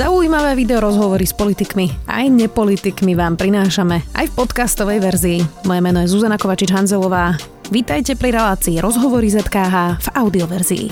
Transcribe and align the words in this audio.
Zaujímavé 0.00 0.56
video 0.56 0.80
rozhovory 0.80 1.28
s 1.28 1.36
politikmi 1.36 2.08
aj 2.08 2.32
nepolitikmi 2.32 3.12
vám 3.12 3.36
prinášame 3.36 4.00
aj 4.16 4.32
v 4.32 4.36
podcastovej 4.40 4.96
verzii. 4.96 5.38
Moje 5.68 5.80
meno 5.84 6.00
je 6.00 6.08
Zuzana 6.08 6.40
Kovačič-Hanzelová. 6.40 7.36
Vítajte 7.68 8.16
pri 8.16 8.32
relácii 8.32 8.80
Rozhovory 8.80 9.28
ZKH 9.28 10.00
v 10.00 10.08
audioverzii. 10.16 10.86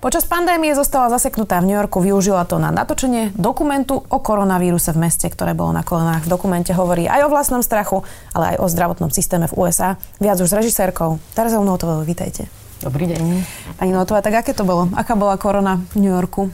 Počas 0.00 0.24
pandémie 0.24 0.72
zostala 0.72 1.12
zaseknutá 1.12 1.60
v 1.60 1.68
New 1.68 1.76
Yorku, 1.76 2.00
využila 2.00 2.48
to 2.48 2.56
na 2.56 2.72
natočenie 2.72 3.36
dokumentu 3.36 4.00
o 4.00 4.16
koronavíruse 4.16 4.96
v 4.96 5.04
meste, 5.04 5.28
ktoré 5.28 5.52
bolo 5.52 5.76
na 5.76 5.84
kolenách. 5.84 6.24
V 6.24 6.32
dokumente 6.32 6.72
hovorí 6.72 7.04
aj 7.04 7.28
o 7.28 7.32
vlastnom 7.36 7.60
strachu, 7.60 8.00
ale 8.32 8.56
aj 8.56 8.64
o 8.64 8.66
zdravotnom 8.72 9.12
systéme 9.12 9.44
v 9.44 9.60
USA. 9.60 10.00
Viac 10.24 10.40
už 10.40 10.48
s 10.48 10.56
režisérkou 10.56 11.20
Terzou 11.36 11.60
Notovou, 11.60 12.00
vítajte. 12.00 12.63
Dobrý 12.82 13.06
deň. 13.06 13.46
Pani 13.78 13.92
Notová, 13.94 14.18
tak 14.18 14.42
aké 14.42 14.50
to 14.50 14.66
bolo? 14.66 14.90
Aká 14.98 15.14
bola 15.14 15.38
korona 15.38 15.78
v 15.94 16.02
New 16.02 16.10
Yorku? 16.10 16.50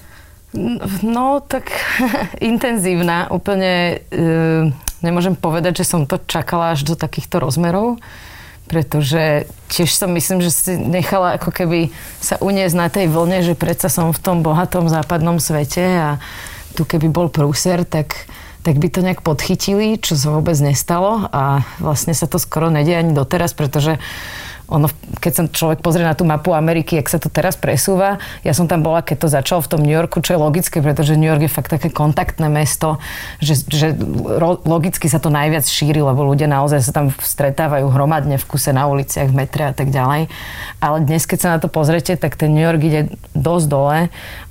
No, 1.00 1.40
tak 1.40 1.72
intenzívna. 2.42 3.30
Úplne 3.32 3.72
e, 3.72 4.26
nemôžem 5.00 5.32
povedať, 5.32 5.80
že 5.80 5.88
som 5.88 6.04
to 6.04 6.20
čakala 6.28 6.76
až 6.76 6.84
do 6.84 6.98
takýchto 6.98 7.40
rozmerov, 7.40 8.02
pretože 8.68 9.48
tiež 9.72 9.88
som 9.96 10.12
myslím, 10.12 10.44
že 10.44 10.50
si 10.52 10.72
nechala 10.76 11.40
ako 11.40 11.54
keby 11.54 11.88
sa 12.20 12.36
uniesť 12.42 12.74
na 12.76 12.88
tej 12.92 13.08
vlne, 13.08 13.40
že 13.40 13.56
predsa 13.56 13.88
som 13.88 14.12
v 14.12 14.20
tom 14.20 14.44
bohatom 14.44 14.92
západnom 14.92 15.40
svete 15.40 15.82
a 15.82 16.08
tu 16.76 16.84
keby 16.84 17.08
bol 17.08 17.32
prúser, 17.32 17.88
tak 17.88 18.28
tak 18.60 18.76
by 18.76 18.92
to 18.92 19.00
nejak 19.00 19.24
podchytili, 19.24 19.96
čo 19.96 20.20
sa 20.20 20.36
vôbec 20.36 20.52
nestalo 20.60 21.32
a 21.32 21.64
vlastne 21.80 22.12
sa 22.12 22.28
to 22.28 22.36
skoro 22.36 22.68
nedie 22.68 22.92
ani 22.92 23.16
doteraz, 23.16 23.56
pretože 23.56 23.96
ono, 24.70 24.86
keď 25.18 25.32
sa 25.34 25.42
človek 25.50 25.82
pozrie 25.82 26.06
na 26.06 26.14
tú 26.14 26.22
mapu 26.22 26.54
Ameriky, 26.54 26.96
jak 27.02 27.10
sa 27.10 27.18
to 27.18 27.26
teraz 27.26 27.58
presúva, 27.58 28.22
ja 28.46 28.54
som 28.54 28.70
tam 28.70 28.86
bola, 28.86 29.02
keď 29.02 29.26
to 29.26 29.28
začalo 29.28 29.60
v 29.66 29.70
tom 29.74 29.80
New 29.82 29.92
Yorku, 29.92 30.22
čo 30.22 30.38
je 30.38 30.40
logické, 30.40 30.78
pretože 30.78 31.18
New 31.18 31.26
York 31.26 31.44
je 31.44 31.52
fakt 31.52 31.74
také 31.74 31.90
kontaktné 31.90 32.46
mesto, 32.46 33.02
že, 33.42 33.66
že 33.66 33.98
logicky 34.64 35.10
sa 35.10 35.18
to 35.18 35.28
najviac 35.28 35.66
šíri, 35.66 35.98
lebo 35.98 36.22
ľudia 36.22 36.46
naozaj 36.46 36.80
sa 36.86 36.94
tam 36.94 37.10
stretávajú 37.10 37.90
hromadne 37.90 38.38
v 38.38 38.46
kuse 38.46 38.70
na 38.70 38.86
uliciach, 38.86 39.26
v 39.26 39.36
metre 39.44 39.66
a 39.66 39.74
tak 39.74 39.90
ďalej. 39.90 40.30
Ale 40.78 40.96
dnes, 41.02 41.26
keď 41.26 41.38
sa 41.42 41.52
na 41.52 41.58
to 41.58 41.66
pozrete, 41.66 42.14
tak 42.14 42.38
ten 42.38 42.54
New 42.54 42.62
York 42.62 42.80
ide 42.86 43.10
dosť 43.34 43.66
dole 43.66 43.98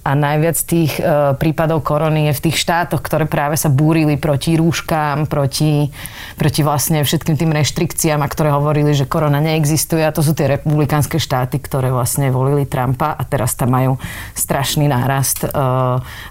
a 0.10 0.18
najviac 0.18 0.58
tých 0.66 0.98
e, 0.98 1.38
prípadov 1.38 1.86
korony 1.86 2.32
je 2.32 2.34
v 2.34 2.44
tých 2.50 2.58
štátoch, 2.58 3.04
ktoré 3.06 3.30
práve 3.30 3.60
sa 3.62 3.70
búrili 3.70 4.18
proti 4.18 4.58
rúškám, 4.58 5.30
proti, 5.30 5.94
proti 6.34 6.62
vlastne 6.66 7.06
všetkým 7.06 7.38
tým 7.38 7.54
reštrikciám 7.54 8.24
a 8.26 8.32
ktoré 8.32 8.50
hovorili, 8.50 8.98
že 8.98 9.06
korona 9.06 9.38
neexistuje 9.38 10.02
a 10.10 10.16
to 10.16 10.26
sú 10.26 10.34
tie 10.34 10.50
republikánske 10.50 11.22
štáty, 11.22 11.62
ktoré 11.62 11.94
vlastne 11.94 12.34
volili 12.34 12.66
Trumpa 12.66 13.14
a 13.14 13.22
teraz 13.22 13.54
tam 13.54 13.78
majú 13.78 14.02
strašný 14.34 14.90
nárast 14.90 15.46
e, 15.46 15.50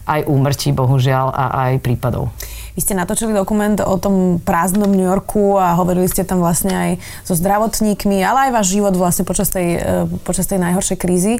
aj 0.02 0.26
úmrtí, 0.26 0.74
bohužiaľ, 0.74 1.30
a 1.30 1.44
aj 1.70 1.72
prípadov. 1.78 2.34
Vy 2.74 2.82
ste 2.82 2.98
natočili 2.98 3.30
dokument 3.30 3.78
o 3.78 3.94
tom 4.02 4.42
prázdnom 4.42 4.90
New 4.90 5.06
Yorku 5.06 5.54
a 5.54 5.78
hovorili 5.78 6.10
ste 6.10 6.26
tam 6.26 6.42
vlastne 6.42 6.74
aj 6.74 6.90
so 7.22 7.38
zdravotníkmi, 7.38 8.18
ale 8.22 8.50
aj 8.50 8.54
váš 8.58 8.66
život 8.74 8.94
vlastne 8.98 9.22
počas 9.22 9.46
tej, 9.54 9.78
e, 9.78 10.10
počas 10.26 10.50
tej 10.50 10.58
najhoršej 10.58 10.98
krízy. 10.98 11.38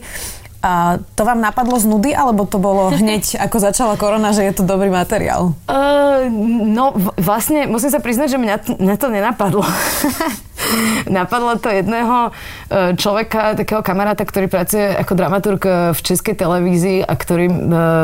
A 0.59 0.99
to 1.15 1.23
vám 1.23 1.39
napadlo 1.39 1.79
z 1.79 1.87
nudy, 1.87 2.11
alebo 2.11 2.43
to 2.43 2.59
bolo 2.59 2.91
hneď, 3.03 3.39
ako 3.39 3.59
začala 3.59 3.95
korona, 3.99 4.31
že 4.31 4.47
je 4.47 4.55
to 4.55 4.63
dobrý 4.63 4.91
materiál? 4.91 5.55
Uh, 5.67 6.27
no, 6.71 6.95
vlastne 7.19 7.67
musím 7.67 7.91
sa 7.91 8.03
priznať, 8.03 8.35
že 8.35 8.39
mňa, 8.39 8.57
mňa 8.79 8.95
to 8.99 9.07
nenapadlo. 9.11 9.67
Napadlo 11.19 11.57
to 11.57 11.69
jedného 11.73 12.31
e, 12.31 12.97
človeka, 12.97 13.57
takého 13.57 13.81
kamaráta, 13.81 14.25
ktorý 14.25 14.47
pracuje 14.51 14.85
ako 14.85 15.13
dramaturg 15.17 15.61
e, 15.65 15.71
v 15.95 16.01
českej 16.01 16.35
televízii 16.37 16.99
a 17.05 17.15
ktorý 17.15 17.47
e, 17.49 17.55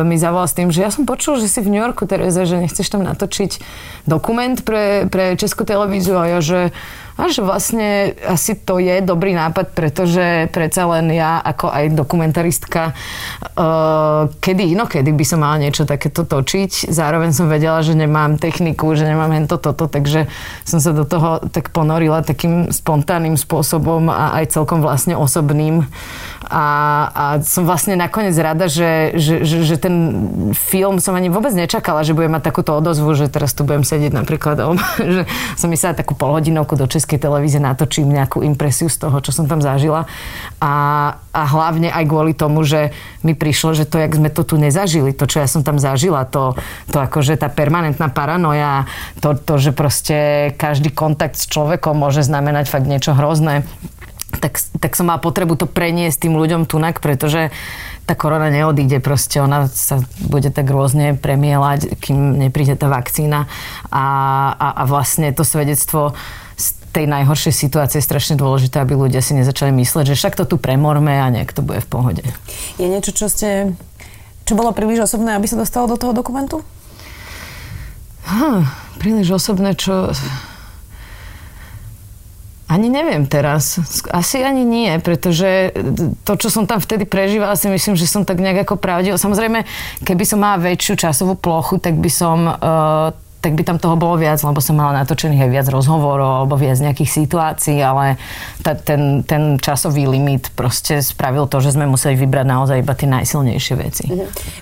mi 0.07 0.17
zavolal 0.17 0.49
s 0.49 0.57
tým, 0.57 0.69
že 0.73 0.85
ja 0.85 0.91
som 0.91 1.05
počul, 1.05 1.41
že 1.41 1.49
si 1.51 1.61
v 1.61 1.71
New 1.73 1.83
Yorku, 1.83 2.09
Tereza, 2.09 2.49
že 2.49 2.61
nechceš 2.61 2.89
tam 2.89 3.05
natočiť 3.05 3.61
dokument 4.09 4.57
pre, 4.63 5.07
pre 5.09 5.37
českú 5.37 5.65
televíziu 5.69 6.17
a 6.17 6.39
ja, 6.39 6.41
že 6.41 6.73
a 7.15 7.31
že 7.31 7.47
vlastne 7.47 8.19
asi 8.27 8.59
to 8.59 8.83
je 8.83 8.99
dobrý 8.99 9.39
nápad, 9.39 9.71
pretože 9.71 10.51
predsa 10.51 10.87
len 10.99 11.15
ja 11.15 11.39
ako 11.39 11.71
aj 11.71 11.85
dokumentaristka 11.95 12.91
uh, 13.55 14.27
kedy 14.43 14.75
inokedy 14.75 15.15
by 15.15 15.25
som 15.25 15.43
mala 15.43 15.63
niečo 15.63 15.87
takéto 15.87 16.27
točiť. 16.27 16.91
Zároveň 16.91 17.31
som 17.31 17.47
vedela, 17.47 17.81
že 17.87 17.95
nemám 17.95 18.37
techniku, 18.37 18.99
že 18.99 19.07
nemám 19.07 19.31
len 19.31 19.47
toto, 19.47 19.73
takže 19.75 20.27
som 20.67 20.79
sa 20.83 20.91
do 20.91 21.07
toho 21.07 21.39
tak 21.55 21.71
ponorila 21.71 22.27
takým 22.27 22.75
spontánnym 22.75 23.39
spôsobom 23.39 24.11
a 24.11 24.43
aj 24.43 24.59
celkom 24.59 24.83
vlastne 24.83 25.15
osobným. 25.15 25.87
A, 26.45 26.67
a 27.09 27.25
som 27.41 27.65
vlastne 27.65 27.97
nakoniec 27.97 28.37
rada, 28.37 28.69
že, 28.69 29.17
že, 29.17 29.49
že, 29.49 29.65
že 29.65 29.77
ten 29.81 29.97
film 30.53 31.01
som 31.01 31.17
ani 31.17 31.33
vôbec 31.33 31.57
nečakala, 31.57 32.05
že 32.05 32.13
budem 32.13 32.37
mať 32.37 32.53
takúto 32.53 32.77
odozvu, 32.77 33.17
že 33.17 33.33
teraz 33.33 33.57
tu 33.57 33.65
budem 33.65 33.81
sedieť 33.81 34.13
napríklad, 34.13 34.61
že 35.15 35.25
som 35.57 35.73
myslela 35.73 35.97
takú 35.97 36.13
polhodinovku 36.13 36.77
do 36.77 36.85
Českej 36.85 37.04
českej 37.05 37.21
televízie 37.21 37.61
natočím 37.61 38.09
nejakú 38.09 38.41
impresiu 38.41 38.89
z 38.89 38.97
toho, 38.97 39.21
čo 39.21 39.29
som 39.29 39.45
tam 39.45 39.61
zažila. 39.61 40.09
A, 40.57 40.73
a 41.37 41.43
hlavne 41.45 41.93
aj 41.93 42.09
kvôli 42.09 42.33
tomu, 42.33 42.65
že 42.65 42.97
mi 43.21 43.37
prišlo, 43.37 43.77
že 43.77 43.85
to, 43.85 44.01
jak 44.01 44.17
sme 44.17 44.33
to 44.33 44.41
tu 44.41 44.57
nezažili, 44.57 45.13
to, 45.13 45.29
čo 45.29 45.45
ja 45.45 45.49
som 45.51 45.61
tam 45.61 45.77
zažila, 45.77 46.25
to, 46.25 46.57
to 46.89 46.97
akože 46.97 47.37
tá 47.37 47.53
permanentná 47.53 48.09
paranoja, 48.09 48.89
to, 49.21 49.37
to, 49.37 49.61
že 49.61 49.77
proste 49.77 50.17
každý 50.57 50.89
kontakt 50.89 51.37
s 51.37 51.45
človekom 51.45 51.93
môže 51.93 52.25
znamenať 52.25 52.73
fakt 52.73 52.89
niečo 52.89 53.13
hrozné, 53.13 53.69
tak, 54.41 54.57
tak 54.81 54.97
som 54.97 55.13
mala 55.13 55.21
potrebu 55.21 55.61
to 55.61 55.69
preniesť 55.69 56.25
tým 56.25 56.41
ľuďom 56.41 56.65
tunak, 56.65 57.05
pretože 57.05 57.53
tá 58.09 58.17
korona 58.17 58.49
neodíde 58.49 59.05
proste, 59.05 59.45
ona 59.45 59.69
sa 59.69 60.01
bude 60.25 60.49
tak 60.49 60.73
rôzne 60.73 61.21
premielať, 61.21 62.01
kým 62.01 62.41
nepríde 62.41 62.81
tá 62.81 62.89
vakcína 62.89 63.45
a, 63.93 64.05
a, 64.57 64.69
a 64.81 64.83
vlastne 64.89 65.29
to 65.37 65.45
svedectvo 65.45 66.17
tej 66.95 67.11
najhoršej 67.11 67.51
situácie 67.51 67.99
je 67.99 68.07
strašne 68.07 68.39
dôležité, 68.39 68.79
aby 68.79 68.95
ľudia 68.95 69.19
si 69.19 69.35
nezačali 69.35 69.75
mysleť, 69.75 70.15
že 70.15 70.19
však 70.19 70.39
to 70.39 70.45
tu 70.47 70.57
premorme 70.63 71.11
a 71.11 71.27
nejak 71.27 71.51
to 71.51 71.67
bude 71.67 71.83
v 71.83 71.89
pohode. 71.91 72.23
Je 72.79 72.87
niečo, 72.87 73.11
čo 73.11 73.27
ste... 73.27 73.75
Čo 74.45 74.61
bolo 74.61 74.77
príliš 74.77 75.09
osobné, 75.09 75.35
aby 75.35 75.49
sa 75.49 75.57
dostalo 75.57 75.89
do 75.89 75.97
toho 75.97 76.13
dokumentu? 76.13 76.61
Hm, 78.31 78.63
príliš 79.03 79.35
osobné, 79.35 79.75
čo... 79.75 80.15
Ani 82.65 82.89
neviem 82.89 83.29
teraz. 83.29 83.77
Asi 84.09 84.41
ani 84.41 84.65
nie, 84.65 84.97
pretože 85.01 85.73
to, 86.25 86.33
čo 86.41 86.49
som 86.49 86.65
tam 86.65 86.81
vtedy 86.81 87.05
prežívala, 87.05 87.61
si 87.61 87.69
myslím, 87.69 87.93
že 87.93 88.09
som 88.09 88.25
tak 88.25 88.41
nejak 88.41 88.65
ako 88.65 88.81
pravdil. 88.81 89.21
Samozrejme, 89.21 89.69
keby 90.01 90.25
som 90.25 90.41
mala 90.41 90.57
väčšiu 90.61 90.97
časovú 90.97 91.37
plochu, 91.37 91.77
tak 91.77 92.01
by 92.01 92.09
som 92.09 92.49
uh, 92.49 93.13
tak 93.45 93.53
by 93.53 93.63
tam 93.69 93.77
toho 93.77 94.01
bolo 94.01 94.17
viac, 94.17 94.41
lebo 94.41 94.57
som 94.65 94.81
mala 94.81 95.05
natočených 95.05 95.45
aj 95.45 95.51
viac 95.53 95.67
rozhovorov 95.69 96.49
alebo 96.49 96.57
viac 96.57 96.81
nejakých 96.81 97.13
situácií, 97.13 97.77
ale 97.85 98.17
ta, 98.65 98.73
ten, 98.73 99.21
ten 99.21 99.61
časový 99.61 100.09
limit 100.09 100.49
proste 100.57 101.05
spravil 101.05 101.45
to, 101.45 101.61
že 101.61 101.77
sme 101.77 101.85
museli 101.85 102.17
vybrať 102.17 102.47
naozaj 102.49 102.81
iba 102.81 102.97
tie 102.97 103.09
najsilnejšie 103.13 103.75
veci. 103.77 104.05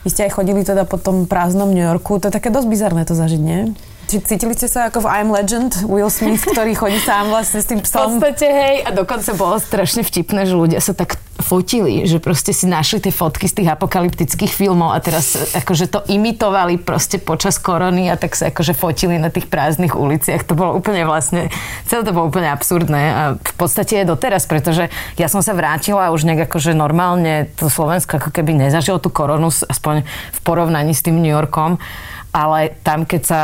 Vy 0.02 0.08
ste 0.10 0.26
aj 0.26 0.34
chodili 0.34 0.66
teda 0.66 0.82
po 0.82 0.98
tom 0.98 1.30
prázdnom 1.30 1.70
New 1.70 1.86
Yorku, 1.86 2.18
to 2.18 2.26
je 2.26 2.34
také 2.34 2.50
dosť 2.50 2.66
bizarné 2.66 3.06
to 3.06 3.14
zažiť, 3.14 3.38
nie? 3.38 3.70
Cítili 4.06 4.52
ste 4.52 4.68
sa 4.68 4.92
ako 4.92 5.04
v 5.04 5.08
I'm 5.08 5.28
Legend, 5.32 5.88
Will 5.88 6.12
Smith, 6.12 6.44
ktorý 6.44 6.76
chodí 6.76 7.00
sám 7.00 7.32
vlastne 7.32 7.62
s 7.62 7.66
tým 7.70 7.80
psom? 7.80 8.18
V 8.18 8.20
podstate, 8.20 8.48
hej, 8.48 8.76
a 8.84 8.90
dokonca 8.92 9.30
bolo 9.38 9.56
strašne 9.56 10.04
vtipné, 10.04 10.44
že 10.44 10.54
ľudia 10.58 10.84
sa 10.84 10.92
tak 10.92 11.16
fotili, 11.42 12.06
že 12.06 12.22
proste 12.22 12.54
si 12.54 12.70
našli 12.70 13.02
tie 13.02 13.12
fotky 13.12 13.50
z 13.50 13.60
tých 13.60 13.68
apokalyptických 13.74 14.52
filmov 14.52 14.94
a 14.94 15.02
teraz 15.02 15.34
akože 15.52 15.90
to 15.90 16.00
imitovali 16.06 16.78
proste 16.78 17.18
počas 17.18 17.58
korony 17.58 18.08
a 18.08 18.16
tak 18.16 18.38
sa 18.38 18.48
akože 18.54 18.72
fotili 18.72 19.18
na 19.18 19.28
tých 19.28 19.50
prázdnych 19.50 19.98
uliciach. 19.98 20.46
To 20.46 20.54
bolo 20.54 20.78
úplne 20.78 21.02
vlastne, 21.02 21.50
celé 21.90 22.06
to 22.06 22.14
bolo 22.14 22.30
úplne 22.30 22.48
absurdné 22.48 23.02
a 23.12 23.22
v 23.36 23.54
podstate 23.58 24.00
je 24.00 24.08
doteraz, 24.08 24.46
pretože 24.46 24.88
ja 25.18 25.26
som 25.26 25.42
sa 25.42 25.52
vrátila 25.52 26.08
a 26.08 26.14
už 26.14 26.24
nejak 26.24 26.48
akože 26.48 26.72
normálne 26.72 27.50
to 27.58 27.66
Slovensko 27.66 28.22
ako 28.22 28.30
keby 28.30 28.56
nezažilo 28.56 29.02
tú 29.02 29.10
koronu, 29.10 29.50
aspoň 29.50 30.06
v 30.06 30.40
porovnaní 30.46 30.94
s 30.94 31.04
tým 31.04 31.18
New 31.18 31.32
Yorkom 31.32 31.82
ale 32.32 32.72
tam, 32.80 33.04
keď 33.04 33.22
sa 33.22 33.40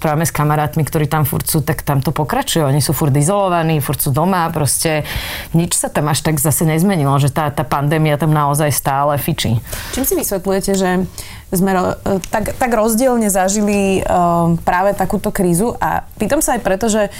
rozprávame 0.00 0.24
s 0.24 0.32
kamarátmi, 0.32 0.80
ktorí 0.80 1.12
tam 1.12 1.28
furt 1.28 1.44
sú, 1.44 1.60
tak 1.60 1.84
tam 1.84 2.00
to 2.00 2.08
pokračuje. 2.08 2.64
Oni 2.64 2.80
sú 2.80 2.96
furt 2.96 3.12
izolovaní, 3.12 3.84
furt 3.84 4.00
sú 4.00 4.08
doma, 4.08 4.48
proste 4.48 5.04
nič 5.52 5.76
sa 5.76 5.92
tam 5.92 6.08
až 6.08 6.24
tak 6.24 6.40
zase 6.40 6.64
nezmenilo, 6.64 7.12
že 7.20 7.28
tá, 7.28 7.52
tá 7.52 7.68
pandémia 7.68 8.16
tam 8.16 8.32
naozaj 8.32 8.72
stále 8.72 9.20
fičí. 9.20 9.60
Čím 9.92 10.08
si 10.08 10.16
vysvetľujete, 10.16 10.72
že 10.72 11.04
sme 11.50 11.98
tak, 12.30 12.54
tak 12.54 12.70
rozdielne 12.70 13.26
zažili 13.26 14.06
um, 14.06 14.54
práve 14.62 14.94
takúto 14.94 15.34
krízu 15.34 15.74
a 15.82 16.06
pýtam 16.14 16.38
sa 16.38 16.54
aj 16.54 16.62
preto, 16.62 16.86
že 16.86 17.10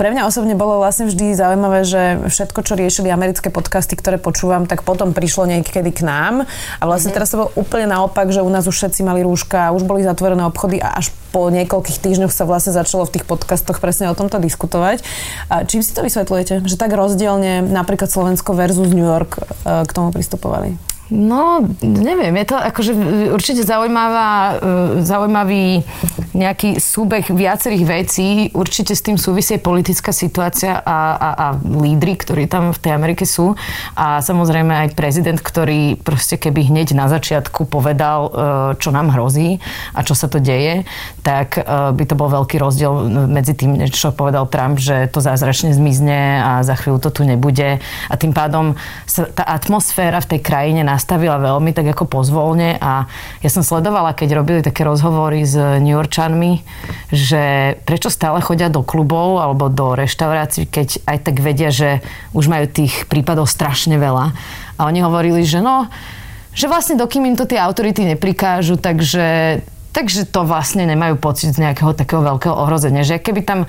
pre 0.00 0.08
mňa 0.08 0.24
osobne 0.24 0.56
bolo 0.56 0.80
vlastne 0.80 1.04
vždy 1.04 1.36
zaujímavé, 1.36 1.84
že 1.84 2.02
všetko, 2.24 2.64
čo 2.64 2.80
riešili 2.80 3.12
americké 3.12 3.52
podcasty, 3.52 3.92
ktoré 3.92 4.16
počúvam, 4.16 4.64
tak 4.64 4.88
potom 4.88 5.12
prišlo 5.12 5.44
niekedy 5.44 5.92
k 5.92 6.00
nám 6.00 6.48
a 6.80 6.82
vlastne 6.88 7.12
mm-hmm. 7.12 7.16
teraz 7.20 7.28
to 7.30 7.44
bolo 7.44 7.52
úplne 7.60 7.92
naopak, 7.92 8.32
že 8.32 8.40
u 8.40 8.48
nás 8.48 8.64
už 8.64 8.72
všetci 8.72 9.04
mali 9.04 9.20
rúška, 9.20 9.76
už 9.76 9.84
boli 9.84 10.00
zatvorené 10.00 10.48
obchody 10.48 10.80
a 10.80 10.96
až 10.96 11.12
po 11.28 11.52
niekoľkých 11.52 11.98
týždňoch 12.00 12.23
sa 12.30 12.46
vlastne 12.46 12.72
začalo 12.72 13.04
v 13.04 13.18
tých 13.18 13.26
podcastoch 13.26 13.82
presne 13.82 14.08
o 14.08 14.16
tomto 14.16 14.38
diskutovať. 14.38 15.02
A 15.50 15.66
čím 15.66 15.82
si 15.82 15.92
to 15.92 16.06
vysvetľujete, 16.06 16.64
že 16.64 16.76
tak 16.78 16.94
rozdielne 16.94 17.66
napríklad 17.66 18.08
Slovensko 18.08 18.54
versus 18.54 18.94
New 18.94 19.04
York 19.04 19.42
k 19.64 19.90
tomu 19.90 20.14
pristupovali? 20.14 20.93
No, 21.12 21.60
neviem, 21.84 22.32
je 22.40 22.46
to 22.48 22.56
akože 22.56 22.92
určite 23.28 23.60
zaujímavá, 23.60 24.30
e, 24.32 25.04
zaujímavý 25.04 25.84
nejaký 26.32 26.80
súbeh 26.80 27.28
viacerých 27.28 27.84
vecí. 27.84 28.28
Určite 28.56 28.96
s 28.96 29.04
tým 29.04 29.20
súvisie 29.20 29.60
politická 29.60 30.16
situácia 30.16 30.80
a, 30.80 30.98
a, 31.12 31.28
a 31.36 31.46
lídry, 31.60 32.16
ktorí 32.16 32.48
tam 32.48 32.72
v 32.72 32.80
tej 32.80 32.92
Amerike 32.96 33.28
sú. 33.28 33.52
A 33.92 34.24
samozrejme 34.24 34.72
aj 34.72 34.96
prezident, 34.96 35.36
ktorý 35.36 36.00
proste 36.00 36.40
keby 36.40 36.72
hneď 36.72 36.96
na 36.96 37.12
začiatku 37.12 37.68
povedal, 37.68 38.20
e, 38.24 38.30
čo 38.80 38.88
nám 38.88 39.12
hrozí 39.12 39.60
a 39.92 40.00
čo 40.00 40.16
sa 40.16 40.32
to 40.32 40.40
deje, 40.40 40.88
tak 41.20 41.60
e, 41.60 41.62
by 41.68 42.04
to 42.08 42.16
bol 42.16 42.32
veľký 42.32 42.56
rozdiel 42.56 43.28
medzi 43.28 43.52
tým, 43.52 43.76
čo 43.92 44.08
povedal 44.16 44.48
Trump, 44.48 44.80
že 44.80 45.04
to 45.12 45.20
zázračne 45.20 45.76
zmizne 45.76 46.40
a 46.40 46.64
za 46.64 46.80
chvíľu 46.80 46.96
to 46.96 47.12
tu 47.12 47.28
nebude. 47.28 47.76
A 48.08 48.14
tým 48.16 48.32
pádom 48.32 48.72
sa 49.04 49.28
tá 49.28 49.44
atmosféra 49.44 50.24
v 50.24 50.32
tej 50.32 50.40
krajine 50.40 50.93
nastavila 50.94 51.42
veľmi 51.42 51.74
tak 51.74 51.90
ako 51.90 52.06
pozvolne 52.06 52.78
a 52.78 53.10
ja 53.42 53.50
som 53.50 53.66
sledovala, 53.66 54.14
keď 54.14 54.38
robili 54.38 54.60
také 54.62 54.86
rozhovory 54.86 55.42
s 55.42 55.58
New 55.58 55.90
Yorkčanmi, 55.90 56.62
že 57.10 57.74
prečo 57.82 58.14
stále 58.14 58.38
chodia 58.38 58.70
do 58.70 58.86
klubov 58.86 59.42
alebo 59.42 59.66
do 59.66 59.98
reštaurácií, 59.98 60.70
keď 60.70 61.02
aj 61.10 61.18
tak 61.26 61.36
vedia, 61.42 61.74
že 61.74 61.98
už 62.30 62.46
majú 62.46 62.70
tých 62.70 63.10
prípadov 63.10 63.50
strašne 63.50 63.98
veľa. 63.98 64.30
A 64.78 64.80
oni 64.86 65.02
hovorili, 65.02 65.42
že 65.42 65.58
no, 65.58 65.90
že 66.54 66.70
vlastne 66.70 66.94
dokým 66.94 67.26
im 67.26 67.36
to 67.36 67.50
tie 67.50 67.58
autority 67.58 68.06
neprikážu, 68.06 68.78
takže, 68.78 69.58
takže 69.90 70.30
to 70.30 70.46
vlastne 70.46 70.86
nemajú 70.86 71.18
pocit 71.18 71.50
z 71.50 71.66
nejakého 71.66 71.90
takého 71.98 72.22
veľkého 72.22 72.54
ohrozenia. 72.54 73.02
Že 73.02 73.18
keby 73.18 73.42
tam 73.42 73.66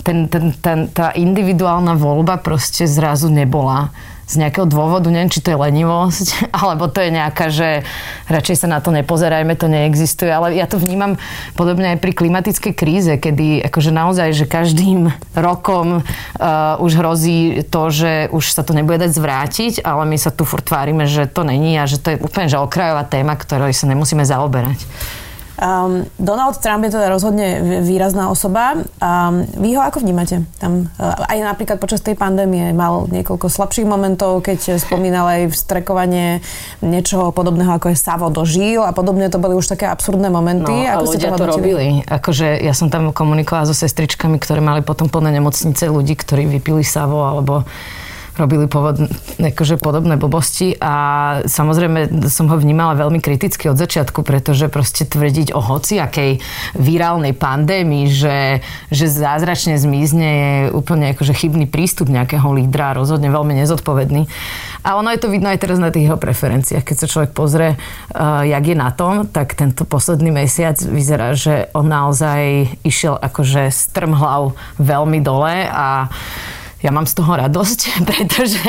ten, 0.00 0.26
ten, 0.26 0.56
ten, 0.56 0.88
tá 0.88 1.12
individuálna 1.12 1.94
voľba 1.94 2.40
proste 2.40 2.88
zrazu 2.88 3.28
nebola, 3.28 3.92
z 4.24 4.34
nejakého 4.40 4.64
dôvodu, 4.64 5.08
neviem, 5.12 5.28
či 5.28 5.44
to 5.44 5.52
je 5.52 5.58
lenivosť, 5.58 6.26
alebo 6.64 6.88
to 6.88 7.04
je 7.04 7.10
nejaká, 7.12 7.46
že 7.52 7.84
radšej 8.28 8.64
sa 8.64 8.68
na 8.68 8.78
to 8.80 8.90
nepozerajme, 8.90 9.52
to 9.56 9.68
neexistuje, 9.68 10.32
ale 10.32 10.56
ja 10.56 10.64
to 10.64 10.80
vnímam 10.80 11.20
podobne 11.54 11.96
aj 11.96 11.98
pri 12.00 12.12
klimatickej 12.16 12.72
kríze, 12.72 13.12
kedy 13.20 13.64
akože 13.68 13.90
naozaj, 13.92 14.32
že 14.32 14.44
každým 14.48 15.12
rokom 15.36 16.00
uh, 16.00 16.76
už 16.80 16.92
hrozí 17.00 17.64
to, 17.68 17.92
že 17.92 18.32
už 18.32 18.44
sa 18.52 18.64
to 18.64 18.72
nebude 18.72 19.00
dať 19.00 19.10
zvrátiť, 19.12 19.74
ale 19.84 20.08
my 20.08 20.16
sa 20.16 20.32
tu 20.32 20.48
furt 20.48 20.64
tvárime, 20.64 21.04
že 21.04 21.28
to 21.28 21.44
není 21.44 21.76
a 21.76 21.84
že 21.84 22.00
to 22.00 22.16
je 22.16 22.20
úplne 22.20 22.48
že 22.48 22.56
okrajová 22.60 23.04
téma, 23.04 23.36
ktorej 23.36 23.76
sa 23.76 23.88
nemusíme 23.88 24.24
zaoberať. 24.24 24.80
Um, 25.54 26.02
Donald 26.18 26.58
Trump 26.58 26.82
je 26.82 26.98
teda 26.98 27.06
rozhodne 27.06 27.62
výrazná 27.86 28.26
osoba. 28.26 28.74
Um, 28.98 29.46
vy 29.54 29.78
ho 29.78 29.82
ako 29.86 30.02
vnímate? 30.02 30.42
Tam, 30.58 30.90
uh, 30.98 31.30
aj 31.30 31.38
napríklad 31.46 31.78
počas 31.78 32.02
tej 32.02 32.18
pandémie 32.18 32.74
mal 32.74 33.06
niekoľko 33.06 33.46
slabších 33.46 33.86
momentov, 33.86 34.42
keď 34.42 34.82
spomínal 34.82 35.30
aj 35.30 35.54
vstrekovanie 35.54 36.42
niečoho 36.82 37.30
podobného 37.30 37.78
ako 37.78 37.94
je 37.94 37.98
Savo 37.98 38.26
dožil 38.34 38.82
a 38.82 38.90
podobne 38.90 39.30
to 39.30 39.38
boli 39.38 39.54
už 39.54 39.70
také 39.78 39.86
absurdné 39.86 40.26
momenty. 40.26 40.74
No, 40.74 40.90
ako 40.90 41.06
a 41.06 41.10
ľudia 41.14 41.30
to, 41.30 41.38
to 41.38 41.46
robili. 41.54 41.86
Akože 42.02 42.58
ja 42.58 42.74
som 42.74 42.90
tam 42.90 43.14
komunikovala 43.14 43.70
so 43.70 43.74
sestričkami, 43.78 44.42
ktoré 44.42 44.58
mali 44.58 44.82
potom 44.82 45.06
plné 45.06 45.38
nemocnice 45.38 45.86
ľudí, 45.86 46.18
ktorí 46.18 46.50
vypili 46.50 46.82
Savo 46.82 47.22
alebo 47.22 47.62
robili 48.34 48.66
povod, 48.66 49.06
akože 49.38 49.78
podobné 49.78 50.18
blbosti 50.18 50.74
a 50.82 50.94
samozrejme 51.46 52.26
som 52.26 52.50
ho 52.50 52.56
vnímala 52.58 52.98
veľmi 52.98 53.22
kriticky 53.22 53.70
od 53.70 53.78
začiatku, 53.78 54.26
pretože 54.26 54.66
proste 54.66 55.06
tvrdiť 55.06 55.54
o 55.54 55.60
hociakej 55.62 56.42
virálnej 56.74 57.34
pandémii, 57.34 58.10
že, 58.10 58.60
že 58.90 59.06
zázračne 59.06 59.78
zmizne 59.78 60.28
je 60.28 60.52
úplne 60.74 61.14
akože 61.14 61.30
chybný 61.30 61.70
prístup 61.70 62.10
nejakého 62.10 62.46
lídra, 62.50 62.98
rozhodne 62.98 63.30
veľmi 63.30 63.54
nezodpovedný. 63.62 64.26
A 64.84 65.00
ono 65.00 65.08
je 65.14 65.20
to 65.22 65.32
vidno 65.32 65.48
aj 65.48 65.62
teraz 65.64 65.80
na 65.80 65.88
tých 65.88 66.10
jeho 66.10 66.20
preferenciách. 66.20 66.84
Keď 66.84 66.96
sa 67.00 67.08
človek 67.08 67.32
pozrie, 67.32 67.72
uh, 67.72 68.44
jak 68.44 68.64
je 68.68 68.76
na 68.76 68.92
tom, 68.92 69.24
tak 69.24 69.56
tento 69.56 69.88
posledný 69.88 70.28
mesiac 70.28 70.76
vyzerá, 70.76 71.32
že 71.32 71.72
on 71.72 71.88
naozaj 71.88 72.68
išiel 72.84 73.16
akože 73.16 73.72
strmhlav 73.72 74.52
veľmi 74.76 75.24
dole 75.24 75.64
a 75.64 76.12
ja 76.84 76.92
mám 76.92 77.08
z 77.08 77.16
toho 77.16 77.32
radosť, 77.32 77.80
pretože, 78.12 78.60